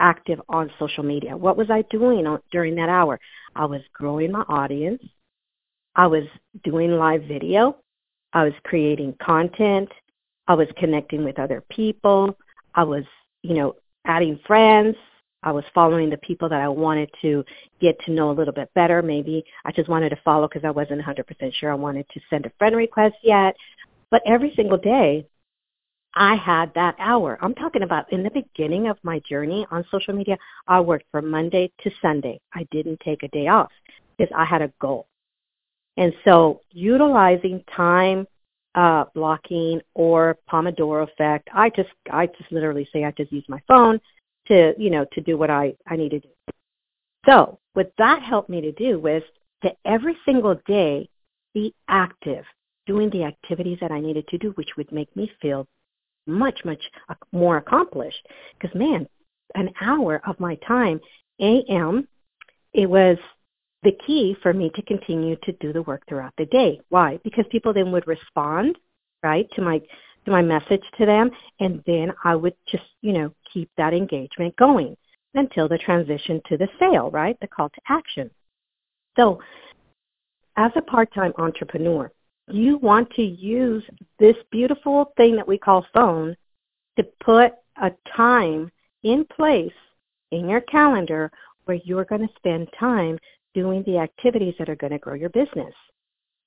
active 0.00 0.40
on 0.48 0.70
social 0.78 1.04
media. 1.04 1.36
What 1.36 1.56
was 1.56 1.70
I 1.70 1.82
doing 1.82 2.26
during 2.50 2.74
that 2.74 2.88
hour? 2.88 3.18
I 3.54 3.64
was 3.64 3.80
growing 3.92 4.32
my 4.32 4.42
audience. 4.48 5.02
I 5.94 6.06
was 6.06 6.24
doing 6.64 6.90
live 6.92 7.22
video. 7.24 7.76
I 8.32 8.44
was 8.44 8.54
creating 8.64 9.14
content. 9.22 9.90
I 10.48 10.54
was 10.54 10.66
connecting 10.76 11.24
with 11.24 11.38
other 11.38 11.62
people. 11.70 12.36
I 12.74 12.82
was, 12.82 13.04
you 13.42 13.54
know, 13.54 13.76
adding 14.04 14.40
friends. 14.46 14.96
I 15.42 15.52
was 15.52 15.64
following 15.74 16.10
the 16.10 16.18
people 16.18 16.48
that 16.48 16.60
I 16.60 16.68
wanted 16.68 17.10
to 17.22 17.44
get 17.80 17.98
to 18.04 18.12
know 18.12 18.30
a 18.30 18.32
little 18.32 18.54
bit 18.54 18.72
better. 18.74 19.02
Maybe 19.02 19.44
I 19.64 19.72
just 19.72 19.88
wanted 19.88 20.10
to 20.10 20.20
follow 20.24 20.48
because 20.48 20.64
I 20.64 20.70
wasn't 20.70 21.02
100% 21.02 21.54
sure 21.54 21.70
I 21.72 21.74
wanted 21.74 22.06
to 22.14 22.20
send 22.30 22.46
a 22.46 22.52
friend 22.58 22.76
request 22.76 23.16
yet. 23.22 23.56
But 24.10 24.22
every 24.26 24.52
single 24.54 24.78
day, 24.78 25.26
I 26.14 26.36
had 26.36 26.72
that 26.74 26.94
hour. 26.98 27.38
I'm 27.40 27.54
talking 27.54 27.82
about 27.82 28.12
in 28.12 28.22
the 28.22 28.30
beginning 28.30 28.88
of 28.88 28.98
my 29.02 29.20
journey 29.20 29.66
on 29.70 29.84
social 29.90 30.14
media, 30.14 30.36
I 30.68 30.80
worked 30.80 31.06
from 31.10 31.30
Monday 31.30 31.72
to 31.82 31.90
Sunday. 32.02 32.40
I 32.52 32.66
didn't 32.70 33.00
take 33.00 33.22
a 33.22 33.28
day 33.28 33.48
off 33.48 33.70
because 34.16 34.32
I 34.36 34.44
had 34.44 34.62
a 34.62 34.72
goal. 34.80 35.06
And 35.96 36.12
so 36.24 36.60
utilizing 36.70 37.64
time 37.74 38.26
uh, 38.74 39.04
blocking 39.14 39.80
or 39.94 40.38
Pomodoro 40.50 41.08
effect, 41.10 41.48
I 41.52 41.70
just 41.70 41.90
I 42.10 42.26
just 42.26 42.50
literally 42.50 42.88
say 42.92 43.04
I 43.04 43.10
just 43.12 43.32
use 43.32 43.44
my 43.48 43.60
phone 43.68 44.00
to 44.48 44.74
you 44.78 44.90
know 44.90 45.06
to 45.12 45.20
do 45.20 45.36
what 45.36 45.50
I 45.50 45.74
I 45.86 45.96
need 45.96 46.10
to 46.10 46.20
do. 46.20 46.28
So 47.26 47.58
what 47.74 47.92
that 47.98 48.22
helped 48.22 48.50
me 48.50 48.60
to 48.60 48.72
do 48.72 48.98
was 48.98 49.22
to 49.62 49.70
every 49.84 50.16
single 50.24 50.56
day 50.66 51.08
be 51.54 51.74
active, 51.88 52.44
doing 52.86 53.10
the 53.10 53.24
activities 53.24 53.78
that 53.80 53.92
I 53.92 54.00
needed 54.00 54.26
to 54.28 54.38
do, 54.38 54.50
which 54.52 54.70
would 54.76 54.90
make 54.90 55.14
me 55.14 55.30
feel 55.40 55.66
much 56.26 56.60
much 56.64 56.82
more 57.32 57.58
accomplished. 57.58 58.26
Because 58.58 58.74
man, 58.74 59.06
an 59.54 59.70
hour 59.80 60.20
of 60.26 60.38
my 60.40 60.56
time 60.66 61.00
a.m. 61.40 62.06
it 62.72 62.88
was 62.88 63.18
the 63.82 63.92
key 64.06 64.36
for 64.42 64.52
me 64.52 64.70
to 64.74 64.82
continue 64.82 65.36
to 65.42 65.52
do 65.52 65.72
the 65.72 65.82
work 65.82 66.02
throughout 66.08 66.32
the 66.38 66.46
day. 66.46 66.80
Why? 66.88 67.18
Because 67.24 67.44
people 67.50 67.72
then 67.72 67.90
would 67.92 68.06
respond, 68.06 68.78
right, 69.22 69.48
to 69.54 69.62
my 69.62 69.80
my 70.26 70.42
message 70.42 70.82
to 70.98 71.06
them 71.06 71.30
and 71.60 71.82
then 71.86 72.12
I 72.24 72.34
would 72.34 72.54
just, 72.70 72.84
you 73.00 73.12
know, 73.12 73.32
keep 73.52 73.70
that 73.76 73.94
engagement 73.94 74.56
going 74.56 74.96
until 75.34 75.68
the 75.68 75.78
transition 75.78 76.40
to 76.48 76.56
the 76.56 76.68
sale, 76.78 77.10
right? 77.10 77.36
The 77.40 77.48
call 77.48 77.70
to 77.70 77.80
action. 77.88 78.30
So, 79.16 79.40
as 80.56 80.70
a 80.76 80.82
part-time 80.82 81.32
entrepreneur, 81.38 82.10
you 82.48 82.76
want 82.78 83.10
to 83.12 83.22
use 83.22 83.82
this 84.18 84.36
beautiful 84.50 85.12
thing 85.16 85.36
that 85.36 85.48
we 85.48 85.58
call 85.58 85.86
phone 85.94 86.36
to 86.96 87.04
put 87.24 87.52
a 87.80 87.90
time 88.14 88.70
in 89.02 89.24
place 89.24 89.72
in 90.30 90.48
your 90.48 90.60
calendar 90.62 91.30
where 91.64 91.78
you're 91.84 92.04
going 92.04 92.26
to 92.26 92.34
spend 92.36 92.68
time 92.78 93.18
doing 93.54 93.82
the 93.84 93.98
activities 93.98 94.54
that 94.58 94.68
are 94.68 94.76
going 94.76 94.92
to 94.92 94.98
grow 94.98 95.14
your 95.14 95.30
business. 95.30 95.74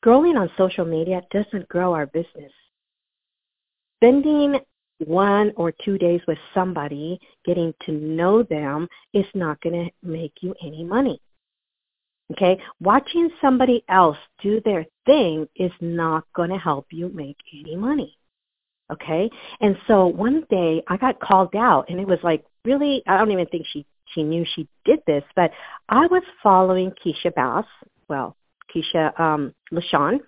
Growing 0.02 0.38
on 0.38 0.50
social 0.58 0.86
media 0.86 1.22
doesn't 1.32 1.68
grow 1.68 1.94
our 1.94 2.06
business. 2.08 2.52
Spending 3.98 4.60
one 5.00 5.52
or 5.56 5.74
two 5.84 5.98
days 5.98 6.22
with 6.28 6.38
somebody, 6.54 7.20
getting 7.46 7.74
to 7.86 7.92
know 7.92 8.44
them, 8.44 8.88
is 9.14 9.26
not 9.34 9.62
going 9.62 9.86
to 9.86 10.08
make 10.08 10.34
you 10.42 10.56
any 10.64 10.84
money. 10.84 11.20
Okay? 12.32 12.58
Watching 12.80 13.30
somebody 13.42 13.84
else 13.90 14.18
do 14.42 14.62
their 14.62 14.86
thing 15.06 15.48
is 15.56 15.72
not 15.82 16.24
going 16.36 16.50
to 16.50 16.58
help 16.58 16.88
you 16.92 17.10
make 17.10 17.38
any 17.54 17.76
money. 17.76 18.18
Okay? 18.92 19.30
And 19.62 19.78
so 19.88 20.08
one 20.08 20.46
day 20.50 20.82
I 20.88 20.98
got 20.98 21.20
called 21.20 21.56
out 21.56 21.90
and 21.90 22.00
it 22.00 22.08
was 22.08 22.20
like 22.24 22.46
really 22.64 23.04
I 23.08 23.18
don't 23.18 23.32
even 23.32 23.48
think 23.48 23.66
she 23.72 23.86
she 24.14 24.24
knew 24.24 24.46
she 24.56 24.68
did 24.86 25.00
this, 25.08 25.24
but 25.36 25.52
I 25.90 26.06
was 26.08 26.22
following 26.44 26.92
Keisha 26.92 27.34
Bass, 27.34 27.66
well, 28.08 28.36
Keisha 28.74 29.20
um, 29.20 29.54
LaShawn, 29.74 30.20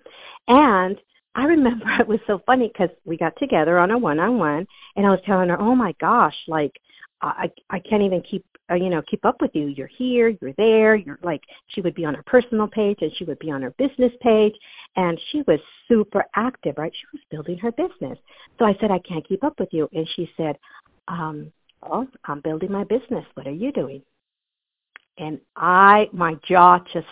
and 0.48 0.98
I 1.38 1.44
remember 1.44 1.86
it 2.00 2.08
was 2.08 2.20
so 2.26 2.42
funny 2.44 2.68
because 2.68 2.90
we 3.04 3.16
got 3.16 3.36
together 3.38 3.78
on 3.78 3.92
a 3.92 3.98
one-on-one, 3.98 4.66
and 4.96 5.06
I 5.06 5.10
was 5.10 5.20
telling 5.24 5.48
her, 5.48 5.60
"Oh 5.60 5.74
my 5.74 5.94
gosh, 6.00 6.36
like 6.48 6.72
I 7.22 7.50
I 7.70 7.78
can't 7.78 8.02
even 8.02 8.22
keep 8.22 8.44
uh, 8.70 8.74
you 8.74 8.90
know 8.90 9.02
keep 9.02 9.24
up 9.24 9.40
with 9.40 9.52
you. 9.54 9.68
You're 9.68 9.86
here, 9.86 10.28
you're 10.40 10.52
there. 10.58 10.96
You're 10.96 11.18
like 11.22 11.42
she 11.68 11.80
would 11.80 11.94
be 11.94 12.04
on 12.04 12.14
her 12.14 12.24
personal 12.24 12.66
page 12.66 12.98
and 13.00 13.12
she 13.16 13.24
would 13.24 13.38
be 13.38 13.50
on 13.50 13.62
her 13.62 13.70
business 13.78 14.12
page, 14.20 14.54
and 14.96 15.18
she 15.30 15.42
was 15.46 15.60
super 15.86 16.24
active, 16.34 16.74
right? 16.76 16.92
She 16.92 17.06
was 17.12 17.22
building 17.30 17.58
her 17.58 17.72
business. 17.72 18.18
So 18.58 18.64
I 18.64 18.76
said, 18.80 18.90
"I 18.90 18.98
can't 18.98 19.26
keep 19.26 19.44
up 19.44 19.58
with 19.60 19.70
you," 19.72 19.88
and 19.92 20.08
she 20.16 20.30
said, 20.36 20.58
um, 21.08 21.52
well, 21.82 22.06
I'm 22.24 22.40
building 22.40 22.72
my 22.72 22.84
business. 22.84 23.24
What 23.34 23.46
are 23.46 23.52
you 23.52 23.72
doing? 23.72 24.02
And 25.16 25.40
I, 25.56 26.08
my 26.12 26.34
jaw 26.46 26.78
just 26.92 27.06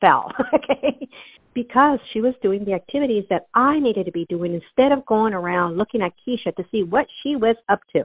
fell, 0.00 0.32
okay? 0.54 1.08
Because 1.54 2.00
she 2.12 2.20
was 2.20 2.34
doing 2.42 2.64
the 2.64 2.72
activities 2.72 3.24
that 3.30 3.46
I 3.54 3.78
needed 3.78 4.06
to 4.06 4.12
be 4.12 4.26
doing 4.28 4.54
instead 4.54 4.92
of 4.92 5.06
going 5.06 5.34
around 5.34 5.76
looking 5.76 6.02
at 6.02 6.12
Keisha 6.26 6.54
to 6.56 6.64
see 6.70 6.82
what 6.82 7.06
she 7.22 7.36
was 7.36 7.56
up 7.68 7.80
to. 7.94 8.04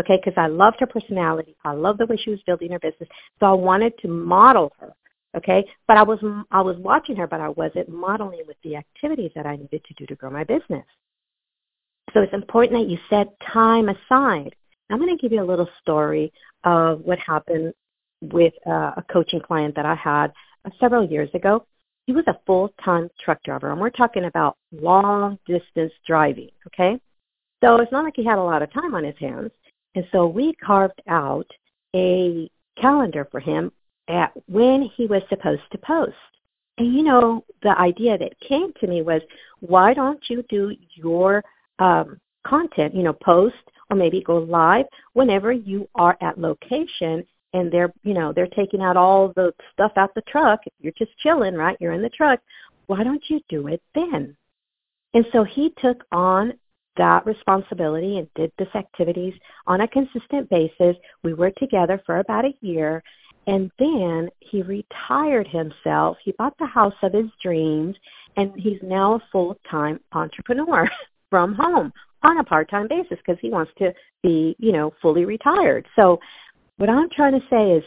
Okay, 0.00 0.16
because 0.16 0.36
I 0.36 0.46
loved 0.46 0.78
her 0.80 0.86
personality. 0.86 1.56
I 1.64 1.72
loved 1.72 2.00
the 2.00 2.06
way 2.06 2.16
she 2.16 2.30
was 2.30 2.40
building 2.46 2.72
her 2.72 2.78
business. 2.78 3.08
So 3.38 3.46
I 3.46 3.52
wanted 3.52 3.92
to 3.98 4.08
model 4.08 4.72
her. 4.80 4.92
Okay, 5.36 5.64
but 5.86 5.96
I 5.96 6.02
was 6.02 6.18
I 6.50 6.60
was 6.60 6.76
watching 6.78 7.14
her, 7.16 7.28
but 7.28 7.40
I 7.40 7.50
wasn't 7.50 7.88
modeling 7.88 8.40
with 8.48 8.56
the 8.64 8.76
activities 8.76 9.30
that 9.36 9.46
I 9.46 9.56
needed 9.56 9.84
to 9.84 9.94
do 9.94 10.06
to 10.06 10.16
grow 10.16 10.30
my 10.30 10.42
business. 10.42 10.84
So 12.12 12.20
it's 12.20 12.34
important 12.34 12.80
that 12.80 12.90
you 12.90 12.98
set 13.08 13.28
time 13.52 13.88
aside 13.88 14.56
I'm 14.90 14.98
going 14.98 15.16
to 15.16 15.20
give 15.20 15.32
you 15.32 15.42
a 15.42 15.44
little 15.44 15.68
story 15.80 16.32
of 16.64 17.00
what 17.02 17.18
happened 17.18 17.72
with 18.20 18.52
uh, 18.66 18.92
a 18.96 19.04
coaching 19.10 19.40
client 19.40 19.76
that 19.76 19.86
I 19.86 19.94
had 19.94 20.32
uh, 20.64 20.70
several 20.80 21.08
years 21.08 21.30
ago. 21.32 21.64
He 22.06 22.12
was 22.12 22.24
a 22.26 22.38
full-time 22.46 23.08
truck 23.22 23.42
driver, 23.44 23.70
and 23.70 23.80
we're 23.80 23.90
talking 23.90 24.24
about 24.24 24.56
long-distance 24.72 25.92
driving, 26.06 26.50
okay? 26.66 27.00
So 27.62 27.76
it's 27.76 27.92
not 27.92 28.04
like 28.04 28.16
he 28.16 28.24
had 28.24 28.38
a 28.38 28.42
lot 28.42 28.62
of 28.62 28.72
time 28.72 28.94
on 28.94 29.04
his 29.04 29.16
hands. 29.18 29.50
And 29.94 30.04
so 30.12 30.26
we 30.26 30.54
carved 30.54 31.00
out 31.08 31.46
a 31.94 32.50
calendar 32.80 33.28
for 33.30 33.40
him 33.40 33.70
at 34.08 34.32
when 34.46 34.90
he 34.96 35.06
was 35.06 35.22
supposed 35.28 35.62
to 35.72 35.78
post. 35.78 36.14
And 36.78 36.94
you 36.94 37.02
know, 37.02 37.44
the 37.62 37.78
idea 37.78 38.16
that 38.16 38.40
came 38.40 38.72
to 38.80 38.86
me 38.86 39.02
was, 39.02 39.20
why 39.60 39.92
don't 39.92 40.22
you 40.28 40.42
do 40.48 40.74
your 40.94 41.42
um, 41.78 42.18
content, 42.46 42.94
you 42.94 43.02
know, 43.02 43.12
post 43.12 43.56
or 43.90 43.96
maybe 43.96 44.22
go 44.22 44.38
live 44.38 44.86
whenever 45.12 45.52
you 45.52 45.88
are 45.94 46.16
at 46.20 46.38
location 46.38 47.26
and 47.52 47.70
they're 47.72 47.92
you 48.02 48.14
know 48.14 48.32
they're 48.32 48.46
taking 48.46 48.80
out 48.80 48.96
all 48.96 49.32
the 49.36 49.52
stuff 49.72 49.92
out 49.96 50.14
the 50.14 50.22
truck. 50.22 50.60
You're 50.80 50.92
just 50.98 51.16
chilling 51.18 51.54
right 51.54 51.76
you're 51.80 51.92
in 51.92 52.02
the 52.02 52.08
truck 52.10 52.40
why 52.90 53.04
don't 53.04 53.22
you 53.28 53.40
do 53.48 53.68
it 53.68 53.80
then? 53.94 54.36
And 55.14 55.24
so 55.30 55.44
he 55.44 55.72
took 55.80 56.02
on 56.10 56.54
that 56.96 57.24
responsibility 57.24 58.18
and 58.18 58.26
did 58.34 58.50
this 58.58 58.74
activities 58.74 59.32
on 59.68 59.82
a 59.82 59.86
consistent 59.86 60.50
basis. 60.50 60.96
We 61.22 61.32
were 61.34 61.52
together 61.52 62.02
for 62.04 62.18
about 62.18 62.46
a 62.46 62.54
year 62.60 63.00
and 63.46 63.70
then 63.78 64.28
he 64.40 64.62
retired 64.62 65.46
himself. 65.46 66.16
He 66.24 66.32
bought 66.32 66.58
the 66.58 66.66
house 66.66 66.94
of 67.04 67.12
his 67.12 67.30
dreams 67.40 67.94
and 68.36 68.52
he's 68.56 68.80
now 68.82 69.14
a 69.14 69.22
full 69.30 69.56
time 69.70 70.00
entrepreneur 70.10 70.90
from 71.30 71.54
home 71.54 71.92
on 72.24 72.38
a 72.38 72.44
part-time 72.44 72.88
basis 72.88 73.18
because 73.24 73.38
he 73.40 73.50
wants 73.50 73.70
to 73.78 73.94
be, 74.20 74.56
you 74.58 74.72
know, 74.72 74.92
fully 75.00 75.24
retired. 75.24 75.86
So 75.94 76.18
what 76.80 76.88
I'm 76.88 77.10
trying 77.10 77.38
to 77.38 77.46
say 77.50 77.72
is 77.72 77.84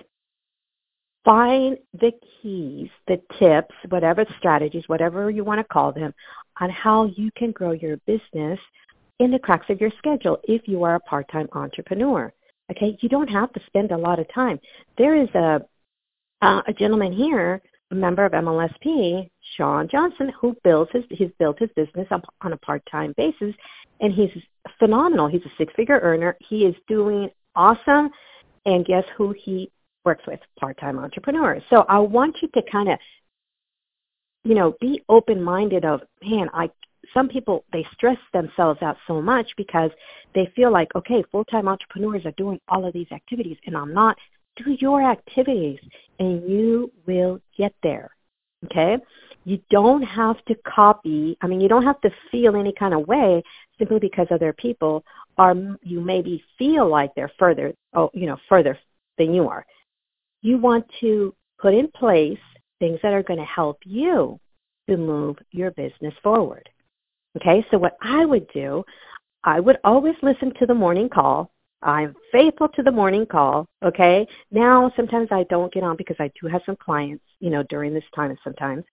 find 1.26 1.78
the 1.94 2.12
keys, 2.42 2.90
the 3.08 3.20
tips, 3.40 3.74
whatever 3.90 4.24
strategies, 4.38 4.84
whatever 4.88 5.32
you 5.32 5.44
want 5.44 5.60
to 5.60 5.64
call 5.64 5.92
them, 5.92 6.14
on 6.62 6.70
how 6.70 7.06
you 7.16 7.32
can 7.36 7.52
grow 7.52 7.72
your 7.72 7.98
business 8.06 8.60
in 9.20 9.32
the 9.32 9.40
cracks 9.40 9.66
of 9.70 9.82
your 9.82 9.90
schedule 9.98 10.38
if 10.44 10.68
you 10.68 10.84
are 10.84 10.96
a 10.96 11.00
part-time 11.00 11.50
entrepreneur. 11.54 12.32
Okay, 12.70 12.96
you 13.02 13.10
don't 13.10 13.30
have 13.30 13.52
to 13.54 13.62
spend 13.66 13.92
a 13.92 13.98
lot 13.98 14.20
of 14.20 14.32
time. 14.32 14.60
There 14.98 15.16
is 15.16 15.30
a 15.34 15.62
uh, 16.44 16.62
a 16.68 16.74
gentleman 16.74 17.14
here 17.14 17.62
a 17.94 17.96
member 17.96 18.26
of 18.26 18.32
MLSP, 18.32 19.30
Sean 19.56 19.88
Johnson, 19.88 20.32
who 20.40 20.56
builds 20.64 20.92
his 20.92 21.04
he's 21.10 21.32
built 21.40 21.58
his 21.60 21.70
business 21.76 22.08
up 22.12 22.22
on 22.42 22.54
a 22.54 22.58
part-time 22.58 23.14
basis, 23.18 23.56
and 24.02 24.14
he's 24.14 24.32
phenomenal. 24.78 25.28
He's 25.28 25.42
a 25.42 25.52
six-figure 25.58 26.00
earner. 26.00 26.36
He 26.48 26.66
is 26.66 26.76
doing 26.88 27.30
awesome, 27.56 28.10
and 28.66 28.86
guess 28.86 29.04
who 29.18 29.34
he 29.38 29.72
works 30.06 30.24
with? 30.28 30.40
Part-time 30.60 31.00
entrepreneurs. 31.00 31.64
So 31.70 31.86
I 31.88 32.00
want 32.00 32.38
you 32.42 32.48
to 32.50 32.62
kind 32.72 32.90
of, 32.90 33.00
you 34.44 34.56
know, 34.56 34.76
be 34.80 35.04
open-minded. 35.10 35.86
Of 35.86 36.02
man, 36.24 36.50
I 36.54 36.70
some 37.14 37.30
people 37.30 37.66
they 37.74 37.86
stress 37.94 38.18
themselves 38.34 38.82
out 38.82 38.98
so 39.08 39.22
much 39.22 39.52
because 39.58 39.92
they 40.34 40.52
feel 40.56 40.72
like 40.72 40.88
okay 40.96 41.24
full-time 41.32 41.68
entrepreneurs 41.68 42.26
are 42.26 42.32
doing 42.38 42.60
all 42.70 42.86
of 42.86 42.94
these 42.94 43.12
activities 43.12 43.58
and 43.66 43.76
i'm 43.76 43.94
not 43.94 44.18
do 44.56 44.72
your 44.80 45.02
activities 45.02 45.80
and 46.20 46.48
you 46.50 46.92
will 47.06 47.40
get 47.58 47.74
there. 47.84 48.12
Okay? 48.66 48.98
You 49.46 49.60
don't 49.70 50.04
have 50.04 50.44
to 50.46 50.56
copy, 50.66 51.38
I 51.42 51.48
mean, 51.48 51.60
you 51.60 51.68
don't 51.68 51.84
have 51.84 52.00
to 52.02 52.12
feel 52.32 52.56
any 52.56 52.72
kind 52.72 52.94
of 52.94 53.08
way 53.08 53.44
simply 53.78 54.00
because 54.00 54.28
other 54.32 54.54
people 54.54 55.04
are, 55.38 55.56
you 55.82 56.02
maybe 56.02 56.44
feel 56.58 56.88
like 56.88 57.14
they're 57.16 57.32
further, 57.40 57.74
oh, 57.94 58.10
you 58.14 58.26
know, 58.26 58.38
further 58.48 58.78
than 59.18 59.34
you 59.34 59.48
are. 59.48 59.66
You 60.42 60.58
want 60.58 60.86
to 61.02 61.34
put 61.60 61.74
in 61.74 61.88
place 61.90 62.40
things 62.80 63.00
that 63.04 63.14
are 63.14 63.24
going 63.24 63.40
to 63.40 63.46
help 63.46 63.80
you 63.86 64.40
to 64.90 64.98
move 64.98 65.38
your 65.52 65.72
business 65.72 66.14
forward. 66.22 66.68
Okay, 67.38 67.66
so 67.72 67.78
what 67.78 67.98
I 68.02 68.26
would 68.26 68.48
do, 68.54 68.84
I 69.44 69.60
would 69.60 69.78
always 69.84 70.16
listen 70.22 70.54
to 70.60 70.66
the 70.66 70.74
morning 70.74 71.10
call 71.10 71.54
I'm 71.84 72.16
faithful 72.32 72.70
to 72.70 72.84
the 72.84 72.92
morning 72.92 73.26
call, 73.26 73.68
okay? 73.84 74.26
Now 74.52 74.92
sometimes 74.96 75.28
I 75.32 75.44
don't 75.50 75.74
get 75.74 75.84
on 75.84 75.98
because 75.98 76.16
I 76.20 76.32
do 76.42 76.48
have 76.48 76.62
some 76.66 76.78
clients, 76.78 77.24
you 77.40 77.50
know, 77.50 77.64
during 77.64 77.94
this 77.94 78.04
time 78.16 78.36
sometimes. 78.44 78.86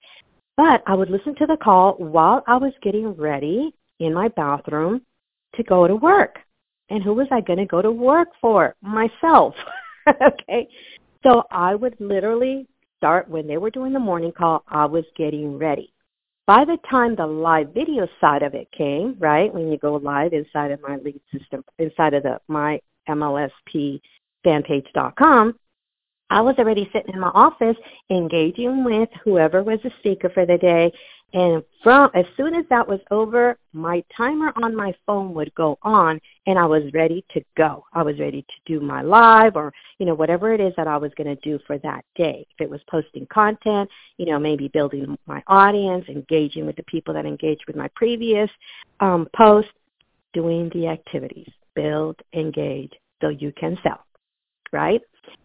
But 0.57 0.83
I 0.87 0.95
would 0.95 1.11
listen 1.11 1.35
to 1.37 1.47
the 1.47 1.57
call 1.57 1.95
while 1.95 2.43
I 2.47 2.57
was 2.57 2.73
getting 2.83 3.13
ready 3.13 3.75
in 4.01 4.13
my 4.13 4.29
bathroom 4.29 5.03
to 5.55 5.63
go 5.63 5.87
to 5.87 5.95
work. 5.95 6.39
And 6.89 7.03
who 7.03 7.15
was 7.15 7.29
I 7.31 7.41
going 7.41 7.59
to 7.59 7.67
go 7.67 7.81
to 7.81 7.93
work 7.93 8.29
for? 8.41 8.75
Myself. 8.83 9.55
okay? 10.09 10.69
So 11.23 11.45
I 11.51 11.75
would 11.75 11.95
literally 12.01 12.67
start 12.97 13.29
when 13.29 13.47
they 13.47 13.57
were 13.57 13.71
doing 13.71 13.93
the 13.93 13.99
morning 13.99 14.33
call, 14.33 14.65
I 14.69 14.85
was 14.87 15.05
getting 15.17 15.57
ready. 15.57 15.93
By 16.47 16.65
the 16.65 16.79
time 16.91 17.15
the 17.15 17.27
live 17.27 17.73
video 17.73 18.09
side 18.21 18.43
of 18.43 18.55
it 18.55 18.71
came, 18.73 19.17
right, 19.19 19.53
when 19.53 19.71
you 19.71 19.79
go 19.79 19.95
live 19.97 20.33
inside 20.33 20.73
of 20.73 20.83
my 20.83 20.97
lead 20.97 21.21
system, 21.33 21.65
inside 21.79 22.13
of 22.13 22.25
the 22.25 22.41
my 22.49 22.81
MLSP 23.09 24.01
fanpage.com, 24.45 25.55
I 26.29 26.41
was 26.41 26.57
already 26.59 26.89
sitting 26.93 27.15
in 27.15 27.21
my 27.21 27.29
office 27.29 27.77
engaging 28.11 28.85
with 28.85 29.09
whoever 29.25 29.63
was 29.63 29.79
the 29.83 29.91
speaker 29.99 30.29
for 30.29 30.45
the 30.45 30.59
day. 30.59 30.93
And 31.33 31.63
from 31.83 32.11
as 32.15 32.25
soon 32.37 32.55
as 32.55 32.65
that 32.71 32.87
was 32.87 33.01
over, 33.11 33.57
my 33.73 34.03
timer 34.17 34.53
on 34.63 34.75
my 34.75 34.93
phone 35.07 35.33
would 35.35 35.55
go 35.55 35.79
on 35.83 36.21
and 36.47 36.59
I 36.59 36.67
was 36.67 36.93
ready 36.93 37.25
to 37.33 37.43
go. 37.57 37.85
I 37.93 38.03
was 38.03 38.19
ready 38.19 38.43
to 38.43 38.55
do 38.67 38.81
my 38.81 39.03
live 39.03 39.55
or, 39.55 39.73
you 39.99 40.07
know, 40.07 40.15
whatever 40.15 40.53
it 40.53 40.61
is 40.61 40.73
that 40.77 40.89
I 40.89 40.97
was 40.97 41.13
going 41.17 41.35
to 41.35 41.41
do 41.43 41.61
for 41.67 41.79
that 41.79 42.05
day. 42.17 42.47
If 42.51 42.65
it 42.65 42.71
was 42.71 42.81
posting 42.91 43.27
content, 43.27 43.89
you 44.17 44.27
know, 44.27 44.39
maybe 44.41 44.69
building 44.69 45.17
my 45.27 45.43
audience, 45.47 46.05
engaging 46.09 46.67
with 46.67 46.77
the 46.77 46.83
people 46.85 47.15
that 47.15 47.27
engaged 47.27 47.65
with 47.67 47.77
my 47.77 47.89
previous 47.95 48.51
um, 48.99 49.29
post, 49.37 49.69
doing 50.33 50.69
the 50.75 50.89
activities, 50.89 51.51
build, 51.75 52.17
engage, 52.33 52.93
so 53.21 53.29
you 53.29 53.53
can 53.53 53.79
sell, 53.83 54.05
right? 54.73 55.01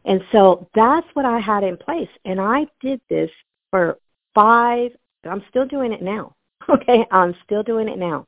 And 0.06 0.24
so 0.32 0.68
that's 0.74 1.08
what 1.14 1.26
I 1.26 1.40
had 1.40 1.64
in 1.64 1.78
place. 1.78 2.10
And 2.26 2.40
I 2.40 2.66
did 2.82 3.02
this 3.10 3.30
for 3.70 3.98
five, 4.34 4.92
I'm 5.30 5.44
still 5.50 5.66
doing 5.66 5.92
it 5.92 6.02
now. 6.02 6.34
Okay, 6.68 7.06
I'm 7.12 7.36
still 7.44 7.62
doing 7.62 7.88
it 7.88 8.00
now. 8.00 8.26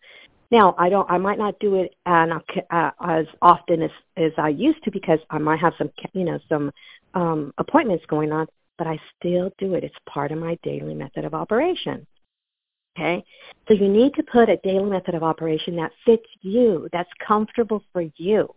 Now, 0.52 0.76
I 0.78 0.90
don't. 0.90 1.10
I 1.10 1.18
might 1.18 1.40
not 1.40 1.58
do 1.60 1.76
it 1.76 1.96
uh, 2.06 2.28
uh, 2.70 2.92
as 3.02 3.26
often 3.42 3.82
as 3.82 3.90
as 4.16 4.32
I 4.38 4.50
used 4.50 4.84
to 4.84 4.92
because 4.92 5.18
I 5.32 5.40
might 5.40 5.60
have 5.60 5.74
some, 5.78 5.90
you 6.14 6.24
know, 6.24 6.38
some 6.48 6.72
um, 7.16 7.52
appointments 7.58 8.06
going 8.08 8.32
on. 8.32 8.46
But 8.78 8.86
I 8.86 9.00
still 9.18 9.52
do 9.58 9.74
it. 9.74 9.84
It's 9.84 9.96
part 10.08 10.32
of 10.32 10.38
my 10.38 10.56
daily 10.62 10.94
method 10.94 11.26
of 11.26 11.34
operation. 11.34 12.06
Okay, 12.96 13.24
so 13.68 13.74
you 13.74 13.90
need 13.90 14.14
to 14.16 14.24
put 14.24 14.50
a 14.50 14.58
daily 14.58 14.90
method 14.90 15.16
of 15.16 15.24
operation 15.24 15.76
that 15.78 15.92
fits 16.06 16.28
you, 16.42 16.88
that's 16.92 17.10
comfortable 17.26 17.82
for 17.92 18.04
you. 18.18 18.54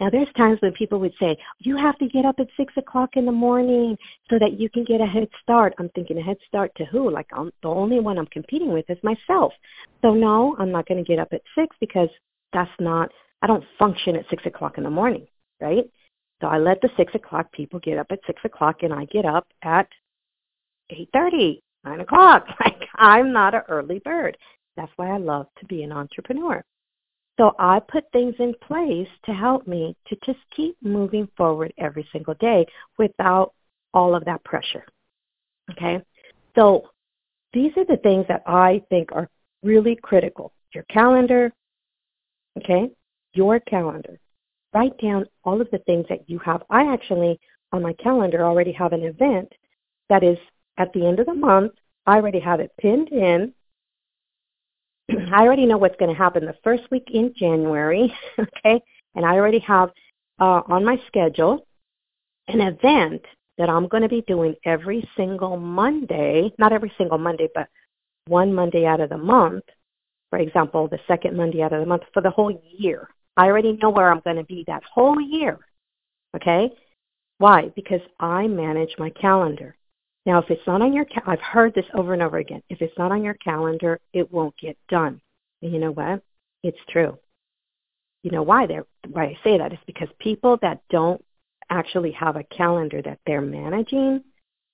Now, 0.00 0.10
there's 0.10 0.28
times 0.36 0.58
when 0.60 0.72
people 0.72 0.98
would 1.00 1.14
say, 1.20 1.36
you 1.60 1.76
have 1.76 1.96
to 1.98 2.08
get 2.08 2.24
up 2.24 2.36
at 2.40 2.48
6 2.56 2.72
o'clock 2.76 3.10
in 3.14 3.24
the 3.26 3.32
morning 3.32 3.96
so 4.28 4.38
that 4.40 4.58
you 4.58 4.68
can 4.68 4.84
get 4.84 5.00
a 5.00 5.06
head 5.06 5.28
start. 5.40 5.72
I'm 5.78 5.88
thinking, 5.90 6.18
a 6.18 6.22
head 6.22 6.36
start 6.48 6.72
to 6.76 6.84
who? 6.84 7.10
Like, 7.10 7.28
I'm, 7.32 7.52
the 7.62 7.68
only 7.68 8.00
one 8.00 8.18
I'm 8.18 8.26
competing 8.26 8.72
with 8.72 8.90
is 8.90 8.98
myself. 9.04 9.52
So, 10.02 10.12
no, 10.12 10.56
I'm 10.58 10.72
not 10.72 10.88
going 10.88 11.02
to 11.02 11.08
get 11.08 11.20
up 11.20 11.28
at 11.32 11.42
6 11.54 11.76
because 11.80 12.08
that's 12.52 12.70
not, 12.80 13.10
I 13.42 13.46
don't 13.46 13.64
function 13.78 14.16
at 14.16 14.28
6 14.30 14.44
o'clock 14.46 14.78
in 14.78 14.84
the 14.84 14.90
morning, 14.90 15.26
right? 15.60 15.88
So 16.40 16.48
I 16.48 16.58
let 16.58 16.80
the 16.80 16.90
6 16.96 17.14
o'clock 17.14 17.52
people 17.52 17.78
get 17.78 17.96
up 17.96 18.08
at 18.10 18.18
6 18.26 18.40
o'clock, 18.44 18.82
and 18.82 18.92
I 18.92 19.04
get 19.06 19.24
up 19.24 19.46
at 19.62 19.88
8.30, 20.92 21.60
9 21.84 22.00
o'clock. 22.00 22.46
Like, 22.60 22.88
I'm 22.96 23.32
not 23.32 23.54
an 23.54 23.62
early 23.68 24.00
bird. 24.00 24.36
That's 24.76 24.92
why 24.96 25.10
I 25.10 25.18
love 25.18 25.46
to 25.58 25.66
be 25.66 25.82
an 25.84 25.92
entrepreneur. 25.92 26.64
So 27.38 27.54
I 27.58 27.80
put 27.80 28.04
things 28.12 28.34
in 28.38 28.54
place 28.66 29.08
to 29.26 29.32
help 29.32 29.66
me 29.66 29.96
to 30.06 30.16
just 30.24 30.38
keep 30.54 30.76
moving 30.82 31.28
forward 31.36 31.72
every 31.78 32.08
single 32.12 32.34
day 32.34 32.66
without 32.98 33.52
all 33.92 34.14
of 34.14 34.24
that 34.24 34.44
pressure. 34.44 34.84
Okay? 35.72 36.00
So 36.54 36.88
these 37.52 37.72
are 37.76 37.84
the 37.84 37.96
things 37.98 38.26
that 38.28 38.42
I 38.46 38.82
think 38.88 39.10
are 39.12 39.28
really 39.62 39.96
critical. 39.96 40.52
Your 40.74 40.84
calendar, 40.84 41.52
okay? 42.58 42.90
Your 43.32 43.60
calendar. 43.60 44.18
Write 44.72 44.96
down 44.98 45.26
all 45.44 45.60
of 45.60 45.70
the 45.70 45.78
things 45.78 46.06
that 46.08 46.28
you 46.28 46.38
have. 46.40 46.62
I 46.70 46.92
actually, 46.92 47.38
on 47.72 47.82
my 47.82 47.92
calendar, 47.94 48.44
already 48.44 48.72
have 48.72 48.92
an 48.92 49.02
event 49.02 49.52
that 50.08 50.22
is 50.22 50.38
at 50.78 50.92
the 50.92 51.06
end 51.06 51.20
of 51.20 51.26
the 51.26 51.34
month. 51.34 51.72
I 52.06 52.16
already 52.16 52.40
have 52.40 52.60
it 52.60 52.72
pinned 52.80 53.08
in 53.10 53.54
I 55.10 55.42
already 55.42 55.66
know 55.66 55.76
what's 55.76 55.96
going 55.96 56.10
to 56.10 56.16
happen 56.16 56.44
the 56.44 56.56
first 56.64 56.84
week 56.90 57.08
in 57.12 57.34
January, 57.36 58.12
okay? 58.38 58.80
And 59.14 59.24
I 59.24 59.34
already 59.34 59.58
have 59.60 59.90
uh, 60.40 60.62
on 60.66 60.84
my 60.84 61.00
schedule 61.06 61.66
an 62.48 62.60
event 62.60 63.22
that 63.58 63.68
I'm 63.68 63.88
going 63.88 64.02
to 64.02 64.08
be 64.08 64.22
doing 64.22 64.54
every 64.64 65.08
single 65.16 65.56
Monday, 65.56 66.52
not 66.58 66.72
every 66.72 66.92
single 66.98 67.18
Monday, 67.18 67.48
but 67.54 67.68
one 68.26 68.52
Monday 68.52 68.86
out 68.86 69.00
of 69.00 69.10
the 69.10 69.18
month. 69.18 69.64
For 70.30 70.38
example, 70.38 70.88
the 70.88 70.98
second 71.06 71.36
Monday 71.36 71.62
out 71.62 71.72
of 71.72 71.80
the 71.80 71.86
month 71.86 72.02
for 72.12 72.20
the 72.20 72.30
whole 72.30 72.60
year. 72.76 73.08
I 73.36 73.46
already 73.46 73.78
know 73.80 73.90
where 73.90 74.10
I'm 74.10 74.20
going 74.20 74.36
to 74.36 74.44
be 74.44 74.64
that 74.66 74.82
whole 74.84 75.20
year. 75.20 75.58
Okay? 76.34 76.72
Why? 77.38 77.70
Because 77.76 78.00
I 78.18 78.46
manage 78.48 78.94
my 78.98 79.10
calendar. 79.10 79.76
Now, 80.26 80.38
if 80.38 80.50
it's 80.50 80.66
not 80.66 80.82
on 80.82 80.92
your, 80.92 81.04
ca- 81.04 81.22
I've 81.26 81.40
heard 81.40 81.74
this 81.74 81.84
over 81.94 82.14
and 82.14 82.22
over 82.22 82.38
again. 82.38 82.62
If 82.70 82.80
it's 82.80 82.96
not 82.96 83.12
on 83.12 83.22
your 83.22 83.34
calendar, 83.34 84.00
it 84.12 84.30
won't 84.32 84.56
get 84.56 84.76
done. 84.88 85.20
And 85.62 85.72
you 85.72 85.78
know 85.78 85.92
what? 85.92 86.22
It's 86.62 86.78
true. 86.88 87.18
You 88.22 88.30
know 88.30 88.42
why? 88.42 88.66
They're, 88.66 88.86
why 89.10 89.24
I 89.24 89.38
say 89.44 89.58
that 89.58 89.72
is 89.72 89.78
because 89.86 90.08
people 90.18 90.58
that 90.62 90.80
don't 90.90 91.22
actually 91.70 92.12
have 92.12 92.36
a 92.36 92.44
calendar 92.44 93.02
that 93.02 93.18
they're 93.26 93.42
managing 93.42 94.22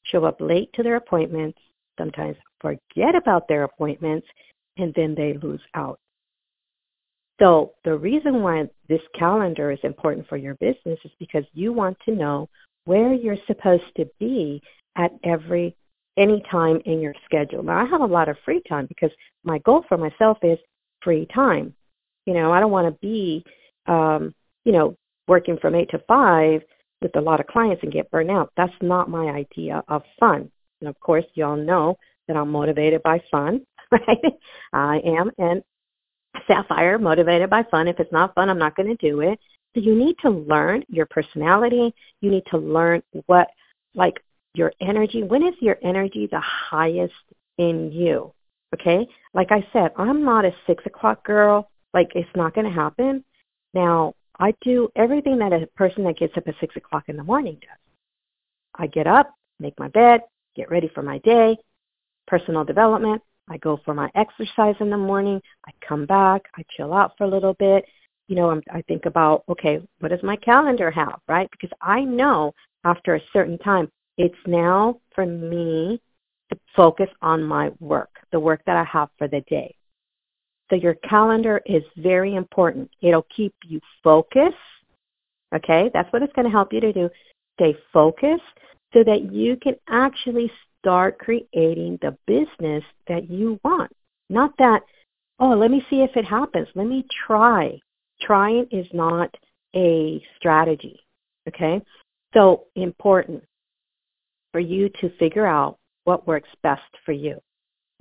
show 0.04 0.24
up 0.24 0.40
late 0.40 0.72
to 0.74 0.82
their 0.82 0.96
appointments, 0.96 1.58
sometimes 1.98 2.36
forget 2.60 3.14
about 3.14 3.48
their 3.48 3.64
appointments, 3.64 4.26
and 4.76 4.94
then 4.94 5.14
they 5.14 5.34
lose 5.42 5.60
out. 5.74 5.98
So 7.40 7.72
the 7.84 7.96
reason 7.96 8.42
why 8.42 8.68
this 8.88 9.00
calendar 9.18 9.70
is 9.70 9.78
important 9.82 10.28
for 10.28 10.36
your 10.36 10.54
business 10.56 10.98
is 11.04 11.10
because 11.18 11.44
you 11.54 11.72
want 11.72 11.96
to 12.04 12.14
know 12.14 12.48
where 12.84 13.12
you're 13.12 13.36
supposed 13.46 13.84
to 13.96 14.08
be 14.18 14.62
at 14.96 15.12
every 15.24 15.76
any 16.16 16.42
time 16.50 16.80
in 16.84 17.00
your 17.00 17.14
schedule. 17.24 17.62
Now 17.62 17.84
I 17.84 17.88
have 17.88 18.00
a 18.00 18.06
lot 18.06 18.28
of 18.28 18.36
free 18.44 18.62
time 18.68 18.86
because 18.86 19.10
my 19.44 19.58
goal 19.58 19.84
for 19.88 19.96
myself 19.96 20.38
is 20.42 20.58
free 21.02 21.26
time. 21.34 21.74
You 22.26 22.34
know, 22.34 22.52
I 22.52 22.60
don't 22.60 22.70
want 22.70 22.92
to 22.92 22.98
be 23.00 23.44
um, 23.86 24.34
you 24.64 24.72
know, 24.72 24.96
working 25.26 25.58
from 25.58 25.74
eight 25.74 25.90
to 25.90 25.98
five 26.06 26.62
with 27.00 27.16
a 27.16 27.20
lot 27.20 27.40
of 27.40 27.46
clients 27.46 27.82
and 27.82 27.92
get 27.92 28.10
burned 28.10 28.30
out. 28.30 28.52
That's 28.56 28.72
not 28.80 29.08
my 29.08 29.30
idea 29.30 29.82
of 29.88 30.02
fun. 30.18 30.50
And 30.80 30.88
of 30.88 30.98
course 31.00 31.24
you 31.34 31.44
all 31.44 31.56
know 31.56 31.96
that 32.28 32.36
I'm 32.36 32.50
motivated 32.50 33.02
by 33.02 33.22
fun, 33.30 33.62
right? 33.90 34.18
I 34.72 35.00
am 35.04 35.30
and 35.38 35.62
sapphire 36.46 36.98
motivated 36.98 37.50
by 37.50 37.64
fun. 37.70 37.88
If 37.88 37.98
it's 37.98 38.12
not 38.12 38.34
fun, 38.34 38.48
I'm 38.48 38.58
not 38.58 38.76
going 38.76 38.94
to 38.96 39.10
do 39.10 39.20
it. 39.20 39.38
So 39.74 39.80
you 39.80 39.94
need 39.94 40.16
to 40.22 40.30
learn 40.30 40.84
your 40.88 41.06
personality. 41.06 41.94
You 42.20 42.30
need 42.30 42.44
to 42.50 42.58
learn 42.58 43.02
what 43.26 43.48
like 43.94 44.20
your 44.54 44.72
energy. 44.80 45.22
When 45.22 45.42
is 45.42 45.54
your 45.60 45.78
energy 45.82 46.28
the 46.30 46.40
highest 46.40 47.14
in 47.58 47.92
you? 47.92 48.32
Okay? 48.74 49.06
Like 49.34 49.50
I 49.50 49.66
said, 49.72 49.92
I'm 49.96 50.24
not 50.24 50.44
a 50.44 50.54
6 50.66 50.84
o'clock 50.86 51.24
girl. 51.24 51.70
Like, 51.92 52.12
it's 52.14 52.28
not 52.36 52.54
going 52.54 52.66
to 52.66 52.72
happen. 52.72 53.24
Now, 53.74 54.14
I 54.38 54.54
do 54.62 54.88
everything 54.96 55.38
that 55.38 55.52
a 55.52 55.66
person 55.76 56.04
that 56.04 56.18
gets 56.18 56.36
up 56.36 56.48
at 56.48 56.54
6 56.60 56.76
o'clock 56.76 57.04
in 57.08 57.16
the 57.16 57.24
morning 57.24 57.54
does. 57.60 57.78
I 58.76 58.86
get 58.86 59.06
up, 59.06 59.34
make 59.58 59.78
my 59.78 59.88
bed, 59.88 60.22
get 60.56 60.70
ready 60.70 60.90
for 60.94 61.02
my 61.02 61.18
day, 61.18 61.56
personal 62.26 62.64
development. 62.64 63.22
I 63.48 63.58
go 63.58 63.80
for 63.84 63.94
my 63.94 64.10
exercise 64.14 64.76
in 64.80 64.90
the 64.90 64.96
morning. 64.96 65.42
I 65.66 65.72
come 65.86 66.06
back. 66.06 66.42
I 66.56 66.64
chill 66.76 66.94
out 66.94 67.12
for 67.18 67.24
a 67.24 67.28
little 67.28 67.54
bit. 67.54 67.84
You 68.28 68.36
know, 68.36 68.50
I'm, 68.50 68.62
I 68.72 68.82
think 68.82 69.06
about, 69.06 69.42
okay, 69.48 69.80
what 69.98 70.10
does 70.10 70.22
my 70.22 70.36
calendar 70.36 70.90
have, 70.90 71.20
right? 71.28 71.50
Because 71.50 71.76
I 71.82 72.02
know 72.02 72.54
after 72.84 73.16
a 73.16 73.20
certain 73.32 73.58
time, 73.58 73.90
it's 74.20 74.46
now 74.46 75.00
for 75.14 75.24
me 75.24 75.98
to 76.52 76.58
focus 76.76 77.08
on 77.22 77.42
my 77.42 77.70
work, 77.80 78.10
the 78.32 78.38
work 78.38 78.60
that 78.66 78.76
I 78.76 78.84
have 78.84 79.08
for 79.16 79.28
the 79.28 79.40
day. 79.48 79.74
So 80.68 80.76
your 80.76 80.94
calendar 80.96 81.62
is 81.64 81.82
very 81.96 82.34
important. 82.34 82.90
It'll 83.00 83.26
keep 83.34 83.54
you 83.64 83.80
focused. 84.04 84.56
Okay, 85.54 85.90
that's 85.94 86.12
what 86.12 86.22
it's 86.22 86.34
going 86.34 86.44
to 86.44 86.50
help 86.52 86.70
you 86.70 86.80
to 86.80 86.92
do. 86.92 87.08
Stay 87.58 87.74
focused 87.94 88.42
so 88.92 89.02
that 89.04 89.32
you 89.32 89.56
can 89.56 89.74
actually 89.88 90.52
start 90.78 91.18
creating 91.18 91.98
the 92.02 92.14
business 92.26 92.84
that 93.08 93.30
you 93.30 93.58
want. 93.64 93.90
Not 94.28 94.52
that, 94.58 94.82
oh, 95.38 95.56
let 95.56 95.70
me 95.70 95.82
see 95.88 96.02
if 96.02 96.14
it 96.14 96.26
happens. 96.26 96.68
Let 96.74 96.86
me 96.86 97.06
try. 97.26 97.80
Trying 98.20 98.66
is 98.70 98.86
not 98.92 99.34
a 99.74 100.22
strategy. 100.36 101.00
Okay? 101.48 101.80
So 102.34 102.66
important 102.76 103.42
for 104.52 104.60
you 104.60 104.88
to 105.00 105.10
figure 105.18 105.46
out 105.46 105.78
what 106.04 106.26
works 106.26 106.48
best 106.62 106.82
for 107.04 107.12
you. 107.12 107.38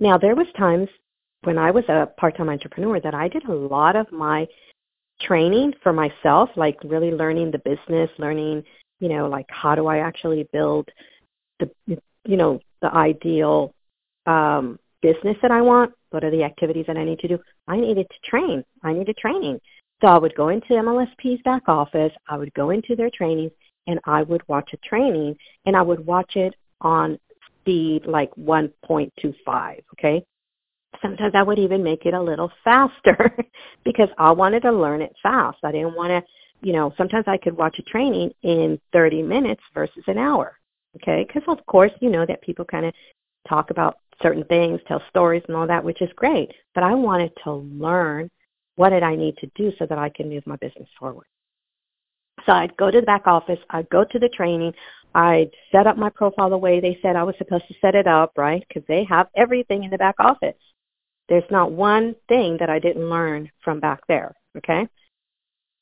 Now, 0.00 0.18
there 0.18 0.34
was 0.34 0.46
times 0.56 0.88
when 1.42 1.58
I 1.58 1.70
was 1.70 1.84
a 1.88 2.08
part-time 2.18 2.48
entrepreneur 2.48 3.00
that 3.00 3.14
I 3.14 3.28
did 3.28 3.44
a 3.44 3.54
lot 3.54 3.96
of 3.96 4.10
my 4.12 4.46
training 5.20 5.74
for 5.82 5.92
myself, 5.92 6.50
like 6.56 6.76
really 6.84 7.10
learning 7.10 7.50
the 7.50 7.58
business, 7.58 8.10
learning, 8.18 8.64
you 9.00 9.08
know, 9.08 9.28
like 9.28 9.46
how 9.48 9.74
do 9.74 9.86
I 9.86 9.98
actually 9.98 10.48
build 10.52 10.88
the, 11.58 11.70
you 11.86 12.36
know, 12.36 12.60
the 12.80 12.92
ideal 12.92 13.74
um, 14.26 14.78
business 15.02 15.36
that 15.42 15.50
I 15.50 15.60
want. 15.60 15.92
What 16.10 16.24
are 16.24 16.30
the 16.30 16.42
activities 16.42 16.86
that 16.86 16.96
I 16.96 17.04
need 17.04 17.18
to 17.20 17.28
do? 17.28 17.38
I 17.68 17.78
needed 17.78 18.06
to 18.08 18.30
train. 18.30 18.64
I 18.82 18.92
needed 18.92 19.16
training. 19.16 19.60
So 20.00 20.08
I 20.08 20.18
would 20.18 20.34
go 20.34 20.48
into 20.48 20.68
MLSP's 20.70 21.42
back 21.44 21.62
office. 21.68 22.12
I 22.28 22.36
would 22.36 22.52
go 22.54 22.70
into 22.70 22.96
their 22.96 23.10
trainings 23.10 23.52
and 23.86 24.00
I 24.04 24.22
would 24.22 24.46
watch 24.48 24.70
a 24.72 24.76
training 24.78 25.36
and 25.66 25.76
I 25.76 25.82
would 25.82 26.04
watch 26.06 26.36
it 26.36 26.54
on 26.80 27.18
speed 27.60 28.06
like 28.06 28.34
1.25, 28.34 29.82
okay? 29.92 30.24
Sometimes 31.02 31.32
I 31.34 31.42
would 31.42 31.58
even 31.58 31.82
make 31.82 32.06
it 32.06 32.14
a 32.14 32.22
little 32.22 32.50
faster 32.64 33.36
because 33.84 34.08
I 34.18 34.30
wanted 34.32 34.62
to 34.62 34.72
learn 34.72 35.02
it 35.02 35.14
fast. 35.22 35.58
I 35.64 35.72
didn't 35.72 35.96
want 35.96 36.10
to, 36.10 36.22
you 36.66 36.72
know, 36.72 36.92
sometimes 36.96 37.24
I 37.26 37.38
could 37.38 37.56
watch 37.56 37.78
a 37.78 37.82
training 37.82 38.32
in 38.42 38.80
30 38.92 39.22
minutes 39.22 39.62
versus 39.74 40.04
an 40.06 40.18
hour, 40.18 40.58
okay? 40.96 41.24
Because 41.26 41.42
of 41.48 41.64
course, 41.66 41.92
you 42.00 42.10
know 42.10 42.26
that 42.26 42.42
people 42.42 42.64
kind 42.64 42.86
of 42.86 42.94
talk 43.48 43.70
about 43.70 43.98
certain 44.22 44.44
things, 44.44 44.80
tell 44.86 45.02
stories 45.08 45.42
and 45.48 45.56
all 45.56 45.66
that, 45.66 45.84
which 45.84 46.02
is 46.02 46.10
great. 46.16 46.50
But 46.74 46.84
I 46.84 46.94
wanted 46.94 47.32
to 47.44 47.52
learn 47.52 48.30
what 48.76 48.90
did 48.90 49.02
I 49.02 49.16
need 49.16 49.36
to 49.38 49.50
do 49.54 49.72
so 49.78 49.86
that 49.86 49.98
I 49.98 50.10
can 50.10 50.28
move 50.28 50.46
my 50.46 50.56
business 50.56 50.88
forward. 50.98 51.26
So 52.46 52.52
I'd 52.52 52.76
go 52.76 52.90
to 52.90 53.00
the 53.00 53.06
back 53.06 53.26
office, 53.26 53.58
I'd 53.70 53.88
go 53.90 54.04
to 54.04 54.18
the 54.18 54.28
training, 54.28 54.72
I'd 55.14 55.50
set 55.72 55.86
up 55.86 55.96
my 55.96 56.10
profile 56.10 56.50
the 56.50 56.56
way 56.56 56.80
they 56.80 56.98
said 57.02 57.16
I 57.16 57.24
was 57.24 57.34
supposed 57.38 57.66
to 57.68 57.74
set 57.80 57.94
it 57.94 58.06
up, 58.06 58.32
right? 58.36 58.64
Because 58.68 58.86
they 58.86 59.04
have 59.04 59.28
everything 59.36 59.84
in 59.84 59.90
the 59.90 59.98
back 59.98 60.16
office. 60.18 60.54
There's 61.28 61.50
not 61.50 61.72
one 61.72 62.14
thing 62.28 62.56
that 62.58 62.70
I 62.70 62.78
didn't 62.78 63.08
learn 63.08 63.50
from 63.62 63.80
back 63.80 64.00
there, 64.08 64.34
okay? 64.56 64.88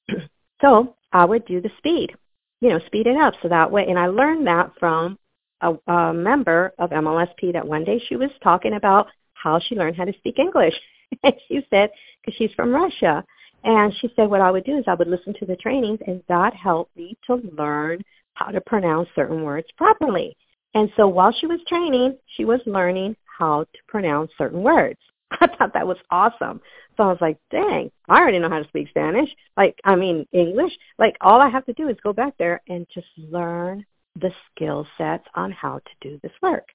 so 0.60 0.96
I 1.12 1.24
would 1.24 1.44
do 1.46 1.60
the 1.60 1.70
speed, 1.78 2.14
you 2.60 2.70
know, 2.70 2.80
speed 2.86 3.06
it 3.06 3.16
up 3.16 3.34
so 3.42 3.48
that 3.48 3.70
way. 3.70 3.86
And 3.88 3.98
I 3.98 4.06
learned 4.06 4.46
that 4.46 4.72
from 4.78 5.18
a, 5.60 5.74
a 5.90 6.12
member 6.12 6.72
of 6.78 6.90
MLSP 6.90 7.52
that 7.52 7.66
one 7.66 7.84
day 7.84 8.00
she 8.08 8.16
was 8.16 8.30
talking 8.42 8.74
about 8.74 9.08
how 9.34 9.58
she 9.58 9.74
learned 9.74 9.96
how 9.96 10.04
to 10.04 10.12
speak 10.18 10.38
English. 10.38 10.74
and 11.22 11.34
she 11.48 11.66
said, 11.70 11.90
because 12.20 12.36
she's 12.36 12.52
from 12.54 12.70
Russia, 12.70 13.24
and 13.64 13.92
she 14.00 14.12
said 14.14 14.30
what 14.30 14.40
I 14.40 14.50
would 14.50 14.64
do 14.64 14.78
is 14.78 14.84
I 14.86 14.94
would 14.94 15.08
listen 15.08 15.34
to 15.34 15.46
the 15.46 15.56
trainings 15.56 16.00
and 16.06 16.22
that 16.28 16.54
helped 16.54 16.96
me 16.96 17.16
to 17.26 17.36
learn 17.56 18.02
how 18.34 18.46
to 18.50 18.60
pronounce 18.60 19.08
certain 19.14 19.42
words 19.42 19.66
properly. 19.76 20.36
And 20.74 20.90
so 20.96 21.08
while 21.08 21.32
she 21.32 21.46
was 21.46 21.60
training, 21.66 22.16
she 22.36 22.44
was 22.44 22.60
learning 22.66 23.16
how 23.38 23.64
to 23.64 23.78
pronounce 23.88 24.30
certain 24.38 24.62
words. 24.62 24.98
I 25.32 25.46
thought 25.46 25.74
that 25.74 25.86
was 25.86 25.96
awesome. 26.10 26.60
So 26.96 27.04
I 27.04 27.06
was 27.08 27.18
like, 27.20 27.38
dang, 27.50 27.90
I 28.08 28.18
already 28.18 28.38
know 28.38 28.48
how 28.48 28.60
to 28.60 28.68
speak 28.68 28.88
Spanish. 28.88 29.30
Like, 29.56 29.78
I 29.84 29.94
mean, 29.96 30.26
English. 30.32 30.72
Like, 30.98 31.16
all 31.20 31.40
I 31.40 31.48
have 31.48 31.66
to 31.66 31.72
do 31.72 31.88
is 31.88 31.96
go 32.02 32.12
back 32.12 32.34
there 32.38 32.60
and 32.68 32.86
just 32.92 33.06
learn 33.16 33.84
the 34.16 34.30
skill 34.50 34.86
sets 34.96 35.24
on 35.34 35.52
how 35.52 35.78
to 35.78 36.08
do 36.08 36.18
this 36.22 36.32
work. 36.42 36.66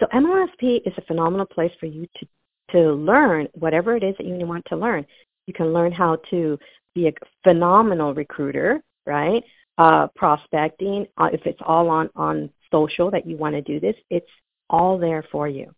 So 0.00 0.06
MLSP 0.12 0.86
is 0.86 0.94
a 0.96 1.02
phenomenal 1.02 1.46
place 1.46 1.72
for 1.78 1.86
you 1.86 2.06
to, 2.16 2.26
to 2.72 2.92
learn 2.92 3.48
whatever 3.52 3.94
it 3.96 4.02
is 4.02 4.16
that 4.18 4.26
you 4.26 4.46
want 4.46 4.64
to 4.66 4.76
learn. 4.76 5.06
You 5.46 5.54
can 5.54 5.72
learn 5.72 5.92
how 5.92 6.16
to 6.30 6.58
be 6.94 7.08
a 7.08 7.12
phenomenal 7.42 8.14
recruiter, 8.14 8.82
right? 9.06 9.42
Uh, 9.78 10.06
prospecting, 10.14 11.06
uh, 11.18 11.28
if 11.32 11.40
it's 11.46 11.60
all 11.64 11.88
on, 11.88 12.10
on 12.14 12.50
social 12.70 13.10
that 13.10 13.26
you 13.26 13.36
want 13.36 13.54
to 13.54 13.62
do 13.62 13.80
this, 13.80 13.96
it's 14.10 14.28
all 14.70 14.98
there 14.98 15.24
for 15.32 15.48
you. 15.48 15.72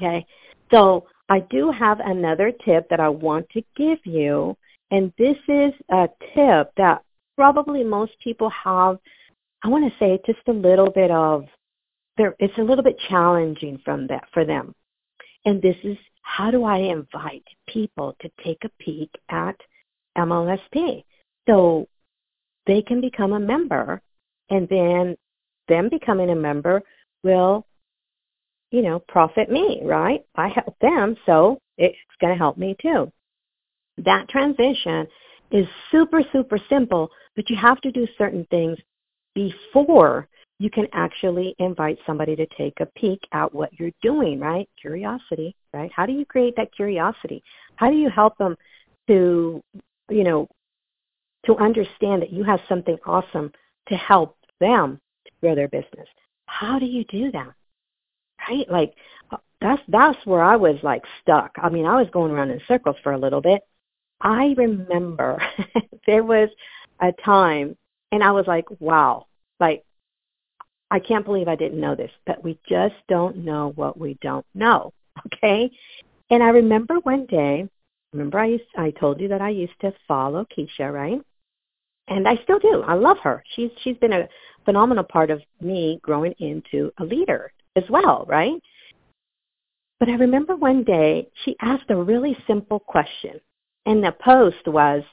Okay? 0.00 0.26
So 0.70 1.06
I 1.28 1.40
do 1.50 1.70
have 1.70 2.00
another 2.00 2.52
tip 2.64 2.88
that 2.90 3.00
I 3.00 3.08
want 3.08 3.48
to 3.50 3.62
give 3.76 3.98
you, 4.04 4.56
and 4.90 5.12
this 5.18 5.36
is 5.48 5.72
a 5.90 6.08
tip 6.34 6.70
that 6.76 7.02
probably 7.36 7.82
most 7.82 8.12
people 8.22 8.50
have 8.50 8.98
I 9.64 9.68
want 9.68 9.90
to 9.90 9.98
say 9.98 10.20
just 10.26 10.46
a 10.46 10.52
little 10.52 10.90
bit 10.90 11.10
of 11.10 11.46
it's 12.18 12.58
a 12.58 12.62
little 12.62 12.84
bit 12.84 12.98
challenging 13.08 13.80
from 13.82 14.06
that 14.08 14.24
for 14.32 14.44
them. 14.44 14.74
And 15.44 15.60
this 15.60 15.76
is 15.84 15.96
how 16.22 16.50
do 16.50 16.64
I 16.64 16.78
invite 16.78 17.44
people 17.68 18.16
to 18.20 18.30
take 18.42 18.64
a 18.64 18.70
peek 18.82 19.10
at 19.28 19.56
MLSP? 20.16 21.04
So 21.46 21.86
they 22.66 22.82
can 22.82 23.00
become 23.00 23.32
a 23.32 23.40
member 23.40 24.00
and 24.50 24.68
then 24.68 25.16
them 25.68 25.88
becoming 25.88 26.30
a 26.30 26.34
member 26.34 26.82
will, 27.22 27.66
you 28.70 28.82
know, 28.82 29.00
profit 29.08 29.50
me, 29.50 29.80
right? 29.84 30.24
I 30.34 30.48
help 30.48 30.76
them, 30.80 31.16
so 31.26 31.58
it's 31.78 31.96
going 32.20 32.32
to 32.32 32.38
help 32.38 32.56
me 32.56 32.76
too. 32.80 33.10
That 33.98 34.28
transition 34.28 35.06
is 35.50 35.66
super, 35.90 36.22
super 36.32 36.58
simple, 36.68 37.10
but 37.36 37.48
you 37.48 37.56
have 37.56 37.80
to 37.82 37.92
do 37.92 38.06
certain 38.18 38.46
things 38.50 38.78
before 39.34 40.28
you 40.58 40.70
can 40.70 40.86
actually 40.92 41.54
invite 41.58 41.98
somebody 42.06 42.36
to 42.36 42.46
take 42.56 42.78
a 42.80 42.86
peek 42.86 43.20
at 43.32 43.52
what 43.52 43.72
you're 43.78 43.90
doing, 44.02 44.38
right? 44.38 44.68
Curiosity, 44.80 45.54
right? 45.72 45.90
How 45.94 46.06
do 46.06 46.12
you 46.12 46.24
create 46.24 46.54
that 46.56 46.74
curiosity? 46.74 47.42
How 47.76 47.90
do 47.90 47.96
you 47.96 48.08
help 48.08 48.38
them 48.38 48.56
to, 49.08 49.62
you 50.08 50.24
know, 50.24 50.48
to 51.46 51.56
understand 51.56 52.22
that 52.22 52.32
you 52.32 52.44
have 52.44 52.60
something 52.68 52.96
awesome 53.04 53.52
to 53.88 53.96
help 53.96 54.36
them 54.60 55.00
to 55.26 55.32
grow 55.40 55.54
their 55.54 55.68
business? 55.68 56.08
How 56.46 56.78
do 56.78 56.86
you 56.86 57.04
do 57.04 57.32
that? 57.32 57.52
Right? 58.48 58.70
Like 58.70 58.94
uh, 59.32 59.38
that's 59.60 59.82
that's 59.88 60.24
where 60.24 60.42
I 60.42 60.56
was 60.56 60.76
like 60.82 61.02
stuck. 61.20 61.52
I 61.56 61.68
mean, 61.68 61.86
I 61.86 61.96
was 61.96 62.08
going 62.12 62.30
around 62.30 62.50
in 62.50 62.60
circles 62.68 62.96
for 63.02 63.12
a 63.12 63.18
little 63.18 63.40
bit. 63.40 63.62
I 64.20 64.54
remember 64.56 65.42
there 66.06 66.22
was 66.22 66.48
a 67.00 67.12
time 67.24 67.76
and 68.12 68.22
I 68.22 68.30
was 68.30 68.46
like, 68.46 68.66
wow, 68.78 69.26
like, 69.58 69.84
I 70.94 71.00
can't 71.00 71.24
believe 71.24 71.48
I 71.48 71.56
didn't 71.56 71.80
know 71.80 71.96
this, 71.96 72.12
but 72.24 72.44
we 72.44 72.56
just 72.68 72.94
don't 73.08 73.38
know 73.38 73.72
what 73.74 73.98
we 73.98 74.16
don't 74.22 74.46
know. 74.54 74.92
Okay? 75.32 75.70
And 76.30 76.42
I 76.42 76.48
remember 76.48 76.96
one 77.04 77.26
day, 77.26 77.68
remember 78.12 78.38
I 78.40 78.46
used 78.46 78.64
I 78.76 78.90
told 78.90 79.20
you 79.20 79.28
that 79.28 79.40
I 79.40 79.50
used 79.50 79.78
to 79.80 79.92
follow 80.08 80.44
Keisha, 80.44 80.92
right? 80.92 81.20
And 82.08 82.26
I 82.26 82.34
still 82.42 82.58
do. 82.58 82.82
I 82.84 82.94
love 82.94 83.18
her. 83.22 83.44
She's 83.54 83.70
she's 83.82 83.96
been 83.98 84.12
a 84.12 84.28
phenomenal 84.64 85.04
part 85.04 85.30
of 85.30 85.40
me 85.60 86.00
growing 86.02 86.34
into 86.40 86.90
a 86.98 87.04
leader 87.04 87.52
as 87.76 87.84
well, 87.88 88.24
right? 88.26 88.60
But 90.00 90.08
I 90.08 90.14
remember 90.14 90.56
one 90.56 90.82
day 90.82 91.28
she 91.44 91.54
asked 91.60 91.90
a 91.90 91.96
really 91.96 92.36
simple 92.48 92.80
question. 92.80 93.40
And 93.86 94.02
the 94.02 94.12
post 94.20 94.66
was, 94.66 95.04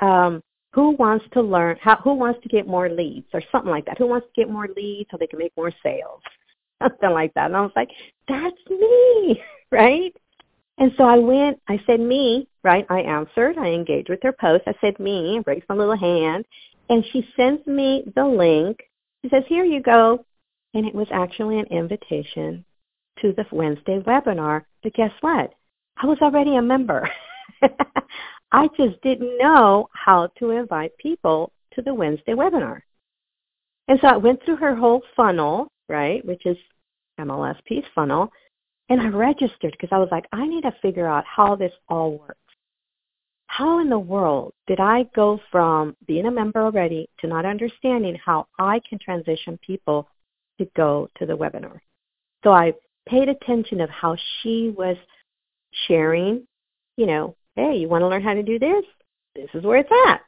um, 0.00 0.42
who 0.76 0.90
wants 0.90 1.24
to 1.32 1.40
learn 1.40 1.78
how 1.80 1.96
who 1.96 2.12
wants 2.12 2.38
to 2.42 2.50
get 2.50 2.68
more 2.68 2.90
leads 2.90 3.26
or 3.32 3.40
something 3.50 3.70
like 3.70 3.86
that? 3.86 3.96
Who 3.96 4.06
wants 4.06 4.26
to 4.26 4.40
get 4.40 4.52
more 4.52 4.68
leads 4.76 5.08
so 5.10 5.16
they 5.16 5.26
can 5.26 5.38
make 5.38 5.56
more 5.56 5.72
sales? 5.82 6.20
Something 6.82 7.12
like 7.12 7.32
that. 7.32 7.46
And 7.46 7.56
i 7.56 7.62
was 7.62 7.72
like 7.74 7.88
that's 8.28 8.54
me 8.68 9.42
right? 9.72 10.14
And 10.76 10.92
so 10.98 11.04
i 11.04 11.16
went 11.16 11.58
i 11.66 11.80
said 11.86 11.98
me 11.98 12.46
right? 12.62 12.84
I 12.90 13.00
answered 13.00 13.56
i 13.56 13.68
engaged 13.68 14.10
with 14.10 14.22
her 14.22 14.34
post. 14.38 14.64
I 14.66 14.74
said 14.82 15.00
me 15.00 15.42
raised 15.46 15.64
my 15.70 15.74
little 15.74 15.96
hand. 15.96 16.44
And 16.90 17.02
she 17.10 17.26
sends 17.36 17.66
me 17.66 18.04
the 18.14 18.26
link. 18.26 18.78
She 19.22 19.30
says 19.30 19.44
here 19.48 19.64
you 19.64 19.80
go. 19.80 20.26
And 20.74 20.86
it 20.86 20.94
was 20.94 21.08
actually 21.10 21.58
an 21.58 21.66
invitation 21.70 22.66
to 23.22 23.32
the 23.32 23.46
wednesday 23.50 24.00
webinar. 24.00 24.66
But 24.82 24.92
guess 24.92 25.12
what? 25.22 25.54
I 25.96 26.04
was 26.04 26.18
already 26.20 26.56
a 26.56 26.62
member 26.62 27.08
I 28.52 28.68
just 28.76 29.00
didn't 29.02 29.38
know 29.38 29.88
how 29.92 30.28
to 30.38 30.50
invite 30.50 30.96
people 30.98 31.52
to 31.72 31.82
the 31.82 31.94
Wednesday 31.94 32.32
webinar. 32.32 32.80
And 33.88 33.98
so 34.00 34.08
I 34.08 34.16
went 34.16 34.44
through 34.44 34.56
her 34.56 34.74
whole 34.74 35.02
funnel, 35.14 35.68
right, 35.88 36.24
which 36.24 36.46
is 36.46 36.56
MLSP's 37.20 37.86
funnel, 37.94 38.30
and 38.88 39.00
I 39.00 39.08
registered 39.08 39.72
because 39.72 39.88
I 39.92 39.98
was 39.98 40.08
like, 40.10 40.26
I 40.32 40.46
need 40.46 40.62
to 40.62 40.74
figure 40.82 41.06
out 41.06 41.24
how 41.24 41.56
this 41.56 41.72
all 41.88 42.18
works. 42.18 42.38
How 43.48 43.80
in 43.80 43.88
the 43.88 43.98
world 43.98 44.52
did 44.66 44.80
I 44.80 45.04
go 45.14 45.40
from 45.50 45.96
being 46.06 46.26
a 46.26 46.30
member 46.30 46.60
already 46.62 47.08
to 47.20 47.26
not 47.26 47.46
understanding 47.46 48.18
how 48.24 48.46
I 48.58 48.80
can 48.88 48.98
transition 48.98 49.58
people 49.64 50.08
to 50.58 50.68
go 50.76 51.08
to 51.18 51.26
the 51.26 51.36
webinar? 51.36 51.78
So 52.44 52.52
I 52.52 52.74
paid 53.08 53.28
attention 53.28 53.80
of 53.80 53.90
how 53.90 54.16
she 54.16 54.74
was 54.76 54.96
sharing, 55.86 56.46
you 56.96 57.06
know, 57.06 57.36
Hey, 57.56 57.76
you 57.76 57.88
want 57.88 58.02
to 58.02 58.08
learn 58.08 58.22
how 58.22 58.34
to 58.34 58.42
do 58.42 58.58
this? 58.58 58.84
This 59.34 59.48
is 59.54 59.64
where 59.64 59.78
it's 59.78 59.90
at. 60.08 60.20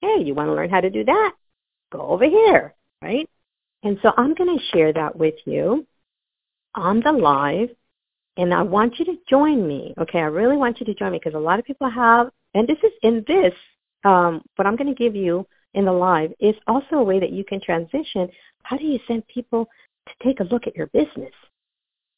Hey, 0.00 0.22
you 0.24 0.34
want 0.34 0.48
to 0.48 0.54
learn 0.54 0.70
how 0.70 0.80
to 0.80 0.90
do 0.90 1.04
that? 1.04 1.34
Go 1.92 2.00
over 2.00 2.24
here, 2.24 2.74
right? 3.02 3.28
And 3.82 3.98
so 4.02 4.12
I'm 4.16 4.34
going 4.34 4.58
to 4.58 4.64
share 4.72 4.92
that 4.94 5.16
with 5.16 5.34
you 5.44 5.86
on 6.74 7.00
the 7.00 7.12
live, 7.12 7.68
and 8.38 8.54
I 8.54 8.62
want 8.62 8.98
you 8.98 9.04
to 9.04 9.18
join 9.28 9.68
me. 9.68 9.92
Okay, 9.98 10.18
I 10.18 10.22
really 10.22 10.56
want 10.56 10.80
you 10.80 10.86
to 10.86 10.94
join 10.94 11.12
me 11.12 11.20
because 11.22 11.36
a 11.36 11.42
lot 11.42 11.58
of 11.58 11.66
people 11.66 11.90
have, 11.90 12.30
and 12.54 12.66
this 12.66 12.78
is 12.82 12.92
in 13.02 13.22
this, 13.26 13.52
um, 14.04 14.42
what 14.56 14.66
I'm 14.66 14.76
going 14.76 14.92
to 14.92 14.94
give 14.94 15.14
you 15.14 15.46
in 15.74 15.84
the 15.84 15.92
live 15.92 16.32
is 16.40 16.54
also 16.66 16.96
a 16.96 17.02
way 17.02 17.20
that 17.20 17.32
you 17.32 17.44
can 17.44 17.60
transition. 17.60 18.28
How 18.62 18.78
do 18.78 18.84
you 18.84 18.98
send 19.06 19.26
people 19.28 19.68
to 20.08 20.14
take 20.24 20.40
a 20.40 20.44
look 20.44 20.66
at 20.66 20.74
your 20.74 20.86
business? 20.88 21.32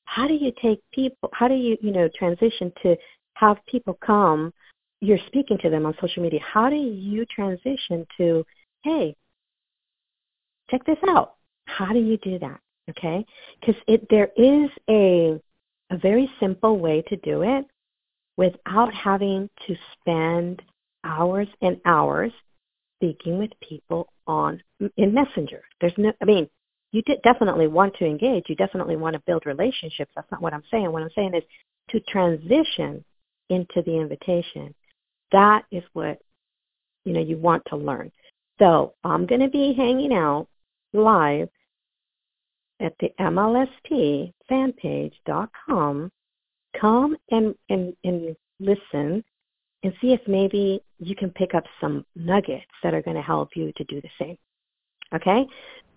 How 0.05 0.29
do 0.29 0.35
you 0.35 0.53
take 0.63 0.81
people, 0.93 1.29
how 1.33 1.49
do 1.49 1.55
you, 1.55 1.77
you 1.81 1.91
know, 1.91 2.09
transition 2.17 2.73
to 2.83 2.97
have 3.35 3.59
people 3.67 3.99
come, 4.05 4.53
you're 5.01 5.19
speaking 5.27 5.59
to 5.59 5.71
them 5.71 5.87
on 5.87 5.95
social 6.01 6.23
media, 6.23 6.41
how 6.41 6.71
do 6.71 6.77
you 6.77 7.27
transition 7.27 8.07
to, 8.17 8.45
hey, 8.83 9.15
check 10.71 10.85
this 10.87 10.99
out? 11.09 11.35
How 11.67 11.93
do 11.93 11.99
you 11.99 12.17
do 12.19 12.39
that? 12.39 12.61
Okay, 12.91 13.25
because 13.61 13.81
it 13.87 14.07
there 14.11 14.29
is 14.37 14.69
a 14.91 15.41
a 15.91 15.97
very 15.97 16.31
simple 16.39 16.79
way 16.79 17.03
to 17.09 17.17
do 17.17 17.43
it 17.43 17.65
without 18.37 18.93
having 18.93 19.49
to 19.67 19.75
spend 19.93 20.61
hours 21.03 21.49
and 21.63 21.81
hours 21.87 22.33
speaking 22.97 23.39
with 23.39 23.51
people 23.67 24.09
on 24.27 24.63
in 24.97 25.15
Messenger. 25.15 25.63
There's 25.81 25.93
no, 25.97 26.13
I 26.21 26.25
mean, 26.25 26.49
you 26.93 27.03
definitely 27.23 27.67
want 27.67 27.95
to 27.97 28.07
engage. 28.07 28.45
You 28.49 28.57
definitely 28.57 28.97
want 28.97 29.15
to 29.15 29.23
build 29.27 29.47
relationships. 29.47 30.13
That's 30.15 30.31
not 30.31 30.43
what 30.43 30.55
I'm 30.55 30.63
saying. 30.71 30.91
What 30.91 31.03
I'm 31.03 31.11
saying 31.15 31.35
is 31.35 31.43
to 31.91 32.01
transition 32.01 33.05
into 33.51 33.83
the 33.83 33.97
invitation. 33.97 34.75
That 35.33 35.65
is 35.71 35.85
what 35.93 36.19
you 37.05 37.13
know 37.13 37.21
you 37.21 37.37
want 37.39 37.63
to 37.67 37.77
learn. 37.77 38.11
So 38.59 38.95
I'm 39.05 39.27
going 39.27 39.41
to 39.41 39.49
be 39.49 39.75
hanging 39.75 40.15
out 40.15 40.49
live 40.93 41.49
at 42.81 42.95
the 43.01 43.11
MLSPfanpage.com. 43.21 46.13
Come 46.81 47.17
and, 47.31 47.55
and, 47.69 47.95
and 48.03 48.35
listen 48.59 49.23
and 49.83 49.93
see 50.01 50.13
if 50.13 50.21
maybe 50.27 50.83
you 50.99 51.15
can 51.15 51.31
pick 51.31 51.55
up 51.55 51.63
some 51.81 52.05
nuggets 52.17 52.65
that 52.83 52.95
are 52.95 53.03
going 53.03 53.17
to 53.17 53.23
help 53.23 53.51
you 53.55 53.73
to 53.77 53.85
do 53.85 54.01
the 54.01 54.11
same. 54.19 54.37
Okay? 55.15 55.47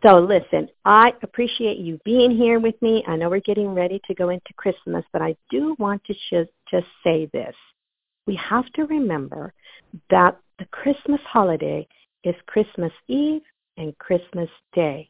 So 0.04 0.20
listen, 0.20 0.70
I 0.86 1.14
appreciate 1.24 1.78
you 1.78 2.00
being 2.06 2.30
here 2.30 2.60
with 2.60 2.80
me. 2.82 3.04
I 3.08 3.16
know 3.16 3.30
we're 3.30 3.40
getting 3.40 3.70
ready 3.70 4.00
to 4.08 4.14
go 4.14 4.30
into 4.30 4.54
Christmas, 4.56 5.04
but 5.12 5.24
I 5.24 5.36
do 5.50 5.76
want 5.80 6.04
to 6.06 6.14
just, 6.30 6.52
just 6.70 6.88
say 7.04 7.30
this. 7.34 7.56
We 8.26 8.36
have 8.36 8.66
to 8.74 8.86
remember 8.86 9.54
that 10.10 10.38
the 10.60 10.66
Christmas 10.66 11.22
holiday 11.26 11.88
is 12.24 12.36
Christmas 12.46 12.92
Eve 13.08 13.42
and 13.78 13.98
Christmas 14.00 14.50
Day. 14.74 15.10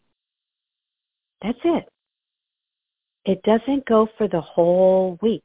That's 1.41 1.59
it. 1.63 1.89
It 3.25 3.41
doesn't 3.43 3.85
go 3.85 4.07
for 4.17 4.27
the 4.27 4.41
whole 4.41 5.17
week. 5.21 5.43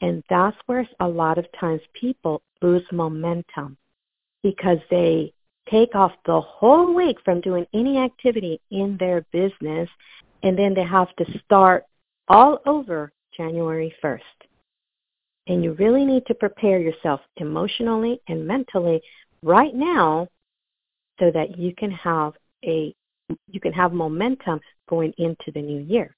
And 0.00 0.22
that's 0.30 0.56
where 0.66 0.88
a 1.00 1.08
lot 1.08 1.36
of 1.36 1.46
times 1.58 1.82
people 1.92 2.42
lose 2.62 2.84
momentum 2.90 3.76
because 4.42 4.78
they 4.90 5.32
take 5.70 5.94
off 5.94 6.12
the 6.24 6.40
whole 6.40 6.94
week 6.94 7.18
from 7.24 7.40
doing 7.40 7.66
any 7.74 7.98
activity 7.98 8.60
in 8.70 8.96
their 8.98 9.24
business 9.32 9.88
and 10.42 10.58
then 10.58 10.74
they 10.74 10.84
have 10.84 11.14
to 11.16 11.38
start 11.44 11.84
all 12.28 12.60
over 12.66 13.12
January 13.36 13.94
1st. 14.02 14.20
And 15.46 15.64
you 15.64 15.72
really 15.74 16.04
need 16.04 16.26
to 16.26 16.34
prepare 16.34 16.78
yourself 16.78 17.20
emotionally 17.36 18.20
and 18.28 18.46
mentally 18.46 19.00
right 19.42 19.74
now 19.74 20.28
so 21.18 21.30
that 21.30 21.58
you 21.58 21.74
can 21.74 21.90
have 21.90 22.34
a 22.64 22.94
you 23.46 23.60
can 23.60 23.72
have 23.72 23.92
momentum 23.92 24.60
going 24.88 25.12
into 25.18 25.52
the 25.54 25.62
new 25.62 25.80
year. 25.80 26.16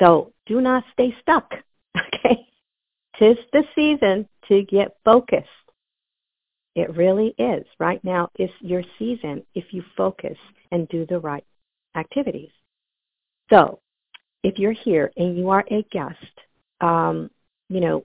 So 0.00 0.32
do 0.46 0.60
not 0.60 0.84
stay 0.92 1.14
stuck. 1.20 1.52
Okay? 2.14 2.46
Tis 3.18 3.36
the 3.52 3.64
season 3.74 4.26
to 4.48 4.62
get 4.62 4.96
focused. 5.04 5.48
It 6.74 6.96
really 6.96 7.34
is. 7.36 7.66
Right 7.78 8.02
now 8.02 8.30
is 8.38 8.50
your 8.60 8.82
season 8.98 9.42
if 9.54 9.72
you 9.72 9.84
focus 9.96 10.38
and 10.70 10.88
do 10.88 11.04
the 11.04 11.18
right 11.18 11.44
activities. 11.94 12.48
So 13.50 13.80
if 14.42 14.58
you're 14.58 14.72
here 14.72 15.12
and 15.16 15.36
you 15.36 15.50
are 15.50 15.64
a 15.70 15.82
guest, 15.90 16.40
um, 16.80 17.30
you 17.72 17.80
know, 17.80 18.04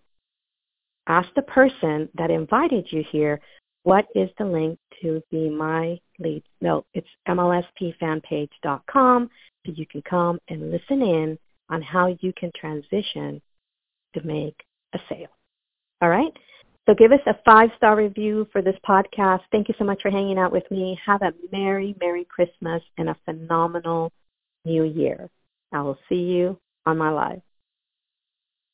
ask 1.07 1.27
the 1.35 1.41
person 1.41 2.07
that 2.15 2.31
invited 2.31 2.89
you 2.91 3.03
here 3.11 3.41
what 3.83 4.07
is 4.15 4.29
the 4.37 4.43
link 4.43 4.77
to 5.01 5.21
be 5.31 5.49
my 5.49 5.97
lead? 6.19 6.43
No, 6.59 6.83
it's 6.93 7.07
mlspfanpage.com 7.25 9.29
so 9.65 9.71
you 9.73 9.85
can 9.85 10.01
come 10.01 10.39
and 10.49 10.71
listen 10.71 11.01
in 11.01 11.39
on 11.69 11.81
how 11.81 12.07
you 12.19 12.33
can 12.33 12.51
transition 12.53 13.41
to 14.13 14.21
make 14.25 14.61
a 14.93 14.99
sale. 15.07 15.29
All 16.01 16.09
right? 16.09 16.33
So 16.85 16.93
give 16.95 17.13
us 17.13 17.21
a 17.27 17.39
five-star 17.45 17.95
review 17.95 18.45
for 18.51 18.61
this 18.61 18.75
podcast. 18.85 19.43
Thank 19.53 19.69
you 19.69 19.75
so 19.77 19.85
much 19.85 20.01
for 20.01 20.11
hanging 20.11 20.37
out 20.37 20.51
with 20.51 20.69
me. 20.69 20.99
Have 21.05 21.21
a 21.21 21.31
Merry, 21.51 21.95
Merry 22.01 22.25
Christmas 22.25 22.83
and 22.97 23.07
a 23.07 23.15
phenomenal 23.23 24.11
New 24.65 24.83
Year. 24.83 25.29
I 25.71 25.81
will 25.81 25.97
see 26.09 26.23
you 26.23 26.59
on 26.85 26.97
my 26.97 27.09
live. 27.09 27.41